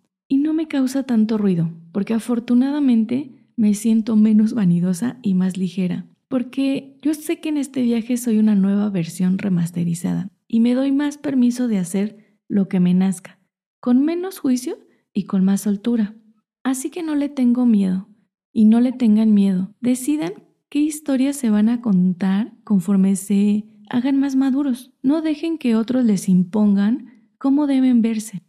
Me 0.59 0.69
causa 0.69 1.05
tanto 1.05 1.39
ruido, 1.39 1.71
porque 1.93 2.13
afortunadamente 2.13 3.31
me 3.57 3.73
siento 3.73 4.17
menos 4.17 4.53
vanidosa 4.53 5.19
y 5.23 5.33
más 5.33 5.57
ligera 5.57 6.05
porque 6.29 6.99
yo 7.03 7.15
sé 7.15 7.41
que 7.41 7.49
en 7.49 7.57
este 7.57 7.83
viaje 7.83 8.17
soy 8.17 8.39
una 8.39 8.55
nueva 8.55 8.91
versión 8.91 9.39
remasterizada 9.39 10.31
y 10.47 10.61
me 10.61 10.75
doy 10.75 10.93
más 10.93 11.19
permiso 11.19 11.69
de 11.69 11.79
hacer 11.79 12.39
lo 12.49 12.69
que 12.69 12.81
me 12.81 12.95
nazca, 12.95 13.39
con 13.81 14.05
menos 14.05 14.39
juicio 14.39 14.79
y 15.13 15.25
con 15.25 15.45
más 15.45 15.63
soltura. 15.63 16.15
Así 16.63 16.91
que 16.91 17.03
no 17.03 17.15
le 17.15 17.29
tengo 17.29 17.67
miedo 17.67 18.09
y 18.53 18.67
no 18.67 18.81
le 18.81 18.93
tengan 18.93 19.33
miedo. 19.33 19.75
Decidan 19.81 20.33
qué 20.69 20.81
historias 20.81 21.37
se 21.37 21.51
van 21.51 21.71
a 21.71 21.81
contar 21.81 22.53
conforme 22.65 23.17
se 23.17 23.65
hagan 23.89 24.21
más 24.21 24.37
maduros. 24.37 24.93
No 25.03 25.23
dejen 25.23 25.57
que 25.57 25.77
otros 25.77 26.05
les 26.05 26.29
impongan 26.29 27.25
cómo 27.39 27.67
deben 27.67 28.03
verse. 28.03 28.43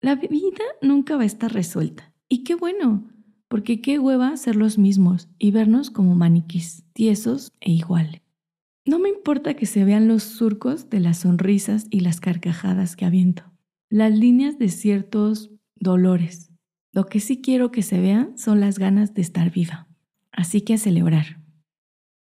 La 0.00 0.14
vida 0.14 0.64
nunca 0.80 1.16
va 1.16 1.24
a 1.24 1.26
estar 1.26 1.52
resuelta. 1.52 2.12
Y 2.28 2.44
qué 2.44 2.54
bueno, 2.54 3.08
porque 3.48 3.80
qué 3.80 3.98
hueva 3.98 4.36
ser 4.36 4.54
los 4.54 4.78
mismos 4.78 5.28
y 5.38 5.50
vernos 5.50 5.90
como 5.90 6.14
maniquís, 6.14 6.84
tiesos 6.92 7.52
e 7.60 7.72
iguales. 7.72 8.22
No 8.84 8.98
me 8.98 9.08
importa 9.08 9.54
que 9.54 9.66
se 9.66 9.84
vean 9.84 10.06
los 10.06 10.22
surcos 10.22 10.88
de 10.88 11.00
las 11.00 11.18
sonrisas 11.18 11.86
y 11.90 12.00
las 12.00 12.20
carcajadas 12.20 12.94
que 12.94 13.06
aviento, 13.06 13.42
las 13.90 14.16
líneas 14.16 14.58
de 14.58 14.68
ciertos 14.68 15.50
dolores. 15.74 16.52
Lo 16.92 17.06
que 17.06 17.20
sí 17.20 17.40
quiero 17.40 17.72
que 17.72 17.82
se 17.82 18.00
vean 18.00 18.38
son 18.38 18.60
las 18.60 18.78
ganas 18.78 19.14
de 19.14 19.22
estar 19.22 19.50
viva. 19.50 19.88
Así 20.30 20.60
que 20.60 20.74
a 20.74 20.78
celebrar. 20.78 21.42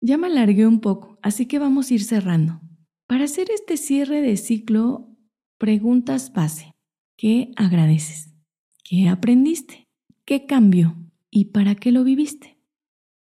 Ya 0.01 0.17
me 0.17 0.27
alargué 0.27 0.67
un 0.67 0.81
poco, 0.81 1.17
así 1.21 1.45
que 1.45 1.59
vamos 1.59 1.89
a 1.89 1.93
ir 1.93 2.03
cerrando. 2.03 2.59
Para 3.07 3.23
hacer 3.23 3.49
este 3.51 3.77
cierre 3.77 4.21
de 4.21 4.35
ciclo, 4.35 5.07
preguntas 5.57 6.33
base. 6.33 6.72
¿Qué 7.23 7.53
agradeces? 7.55 8.33
¿Qué 8.83 9.07
aprendiste? 9.07 9.87
¿Qué 10.25 10.45
cambió? 10.45 10.97
¿Y 11.31 11.45
para 11.53 11.73
qué 11.73 11.93
lo 11.93 12.03
viviste? 12.03 12.59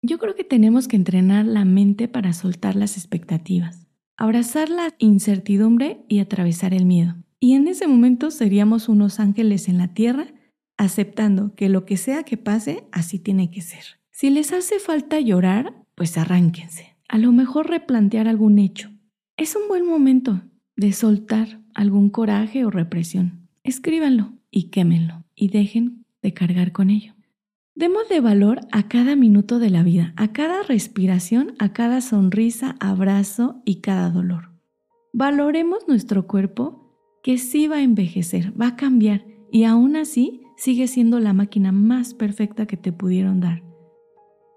Yo 0.03 0.19
creo 0.19 0.37
que 0.37 0.45
tenemos 0.45 0.87
que 0.87 0.95
entrenar 0.95 1.47
la 1.47 1.65
mente 1.65 2.07
para 2.07 2.33
soltar 2.33 2.77
las 2.77 2.97
expectativas, 2.97 3.89
abrazar 4.17 4.69
la 4.69 4.95
incertidumbre 4.99 6.05
y 6.07 6.21
atravesar 6.21 6.75
el 6.75 6.87
miedo. 6.87 7.17
Y 7.41 7.55
en 7.55 7.67
ese 7.67 7.89
momento 7.89 8.31
seríamos 8.31 8.89
unos 8.89 9.19
ángeles 9.19 9.69
en 9.69 9.79
la 9.79 9.93
tierra, 9.95 10.29
aceptando 10.77 11.57
que 11.57 11.69
lo 11.69 11.85
que 11.85 11.97
sea 11.97 12.23
que 12.23 12.37
pase, 12.37 12.85
así 12.93 13.19
tiene 13.19 13.51
que 13.51 13.63
ser. 13.63 13.83
Si 14.13 14.31
les 14.31 14.53
hace 14.53 14.79
falta 14.79 15.19
llorar, 15.19 15.75
pues 15.97 16.17
arránquense. 16.17 16.97
A 17.09 17.19
lo 17.19 17.33
mejor 17.33 17.69
replantear 17.69 18.29
algún 18.29 18.61
hecho. 18.61 18.93
Es 19.37 19.57
un 19.57 19.67
buen 19.67 19.85
momento 19.85 20.41
de 20.77 20.93
soltar 20.93 21.61
algún 21.75 22.11
coraje 22.11 22.65
o 22.65 22.71
represión. 22.71 23.38
Escríbanlo 23.69 24.33
y 24.51 24.71
quémenlo 24.71 25.25
y 25.35 25.51
dejen 25.51 26.07
de 26.23 26.33
cargar 26.33 26.73
con 26.73 26.89
ello. 26.89 27.13
Démosle 27.75 28.23
valor 28.23 28.61
a 28.73 28.89
cada 28.89 29.15
minuto 29.15 29.59
de 29.59 29.69
la 29.69 29.83
vida, 29.83 30.15
a 30.17 30.33
cada 30.33 30.63
respiración, 30.63 31.55
a 31.59 31.75
cada 31.75 32.01
sonrisa, 32.01 32.77
abrazo 32.81 33.61
y 33.67 33.83
cada 33.83 34.09
dolor. 34.09 34.53
Valoremos 35.13 35.87
nuestro 35.87 36.27
cuerpo 36.27 36.97
que 37.23 37.37
sí 37.37 37.69
va 37.69 37.77
a 37.77 37.83
envejecer, 37.83 38.59
va 38.59 38.69
a 38.69 38.77
cambiar 38.77 39.27
y 39.53 39.65
aún 39.65 39.97
así 39.97 40.41
sigue 40.57 40.89
siendo 40.89 41.21
la 41.21 41.35
máquina 41.35 41.71
más 41.71 42.15
perfecta 42.15 42.65
que 42.65 42.79
te 42.79 42.91
pudieron 42.91 43.41
dar. 43.41 43.63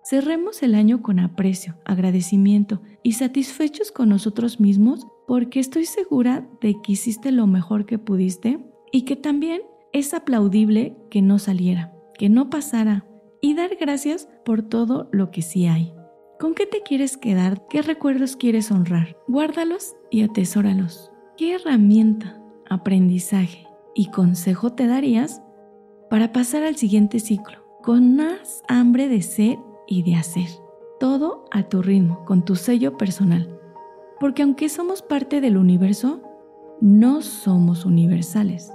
Cerremos 0.06 0.64
el 0.64 0.74
año 0.74 1.02
con 1.02 1.20
aprecio, 1.20 1.76
agradecimiento 1.84 2.82
y 3.04 3.12
satisfechos 3.12 3.92
con 3.92 4.08
nosotros 4.08 4.62
mismos 4.62 5.06
porque 5.28 5.60
estoy 5.60 5.84
segura 5.84 6.50
de 6.62 6.78
que 6.82 6.94
hiciste 6.94 7.34
lo 7.34 7.46
mejor 7.46 7.86
que 7.86 8.00
pudiste 8.00 8.71
y 8.92 9.04
que 9.04 9.16
también 9.16 9.62
es 9.94 10.14
aplaudible 10.14 10.96
que 11.10 11.22
no 11.22 11.40
saliera, 11.40 11.94
que 12.18 12.30
no 12.30 12.50
pasara 12.50 13.06
y 13.42 13.56
dar 13.56 13.76
gracias 13.80 14.30
por 14.46 14.62
todo 14.62 15.10
lo 15.12 15.32
que 15.32 15.42
sí 15.42 15.68
hay. 15.68 15.94
¿Con 16.40 16.54
qué 16.54 16.66
te 16.66 16.82
quieres 16.82 17.18
quedar? 17.18 17.68
¿Qué 17.70 17.82
recuerdos 17.82 18.36
quieres 18.36 18.72
honrar? 18.72 19.18
Guárdalos 19.28 19.96
y 20.10 20.24
atesóralos. 20.24 21.12
¿Qué 21.38 21.56
herramienta, 21.56 22.42
aprendizaje 22.70 23.68
y 23.96 24.08
consejo 24.08 24.74
te 24.74 24.88
darías 24.88 25.42
para 26.10 26.32
pasar 26.32 26.64
al 26.64 26.76
siguiente 26.76 27.20
ciclo 27.20 27.62
con 27.82 28.16
más 28.16 28.64
hambre 28.68 29.08
de 29.08 29.22
ser 29.22 29.58
y 29.88 30.04
de 30.04 30.16
hacer. 30.16 30.48
Todo 31.00 31.46
a 31.52 31.64
tu 31.64 31.82
ritmo, 31.82 32.24
con 32.26 32.46
tu 32.46 32.56
sello 32.56 32.98
personal. 32.98 33.60
Porque 34.20 34.44
aunque 34.44 34.70
somos 34.70 35.02
parte 35.02 35.42
del 35.42 35.58
universo, 35.58 36.22
no 36.80 37.22
somos 37.22 37.86
universales. 37.86 38.72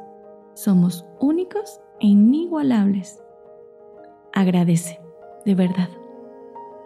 Somos 0.57 1.05
únicos 1.21 1.81
e 2.01 2.07
inigualables. 2.07 3.23
Agradece, 4.33 4.99
de 5.45 5.55
verdad. 5.55 5.91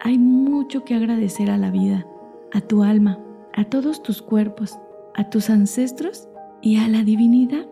Hay 0.01 0.19
mucho 0.19 0.83
que 0.83 0.93
agradecer 0.93 1.49
a 1.49 1.57
la 1.57 1.71
vida, 1.71 2.05
a 2.51 2.59
tu 2.59 2.83
alma, 2.83 3.17
a 3.53 3.63
todos 3.63 4.03
tus 4.03 4.21
cuerpos, 4.21 4.77
a 5.15 5.29
tus 5.29 5.49
ancestros 5.49 6.27
y 6.61 6.79
a 6.79 6.89
la 6.89 7.03
divinidad 7.03 7.65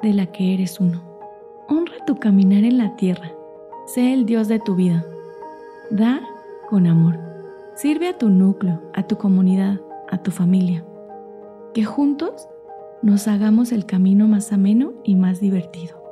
de 0.00 0.14
la 0.14 0.32
que 0.32 0.54
eres 0.54 0.80
uno. 0.80 1.02
Honra 1.68 2.04
tu 2.06 2.16
caminar 2.16 2.64
en 2.64 2.78
la 2.78 2.96
tierra. 2.96 3.30
Sé 3.84 4.14
el 4.14 4.24
Dios 4.24 4.48
de 4.48 4.58
tu 4.58 4.74
vida 4.74 5.04
Da 5.90 6.20
con 6.68 6.88
amor. 6.88 7.16
Sirve 7.74 8.08
a 8.08 8.18
tu 8.18 8.28
núcleo, 8.28 8.80
a 8.92 9.04
tu 9.04 9.18
comunidad, 9.18 9.80
a 10.10 10.18
tu 10.18 10.32
familia. 10.32 10.84
Que 11.74 11.84
juntos 11.84 12.48
nos 13.06 13.28
hagamos 13.28 13.70
el 13.70 13.86
camino 13.86 14.26
más 14.26 14.52
ameno 14.52 14.94
y 15.04 15.14
más 15.14 15.38
divertido. 15.38 16.02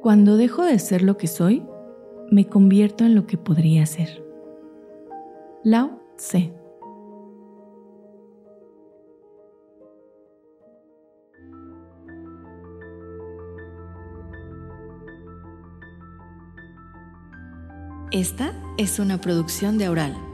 Cuando 0.00 0.36
dejo 0.36 0.62
de 0.64 0.78
ser 0.78 1.02
lo 1.02 1.16
que 1.16 1.26
soy, 1.26 1.66
me 2.30 2.46
convierto 2.46 3.04
en 3.04 3.16
lo 3.16 3.26
que 3.26 3.36
podría 3.36 3.84
ser. 3.84 4.24
Lao 5.64 6.00
Tse 6.16 6.54
Esta 18.12 18.52
es 18.78 18.98
una 18.98 19.20
producción 19.20 19.78
de 19.78 19.86
Aural. 19.86 20.29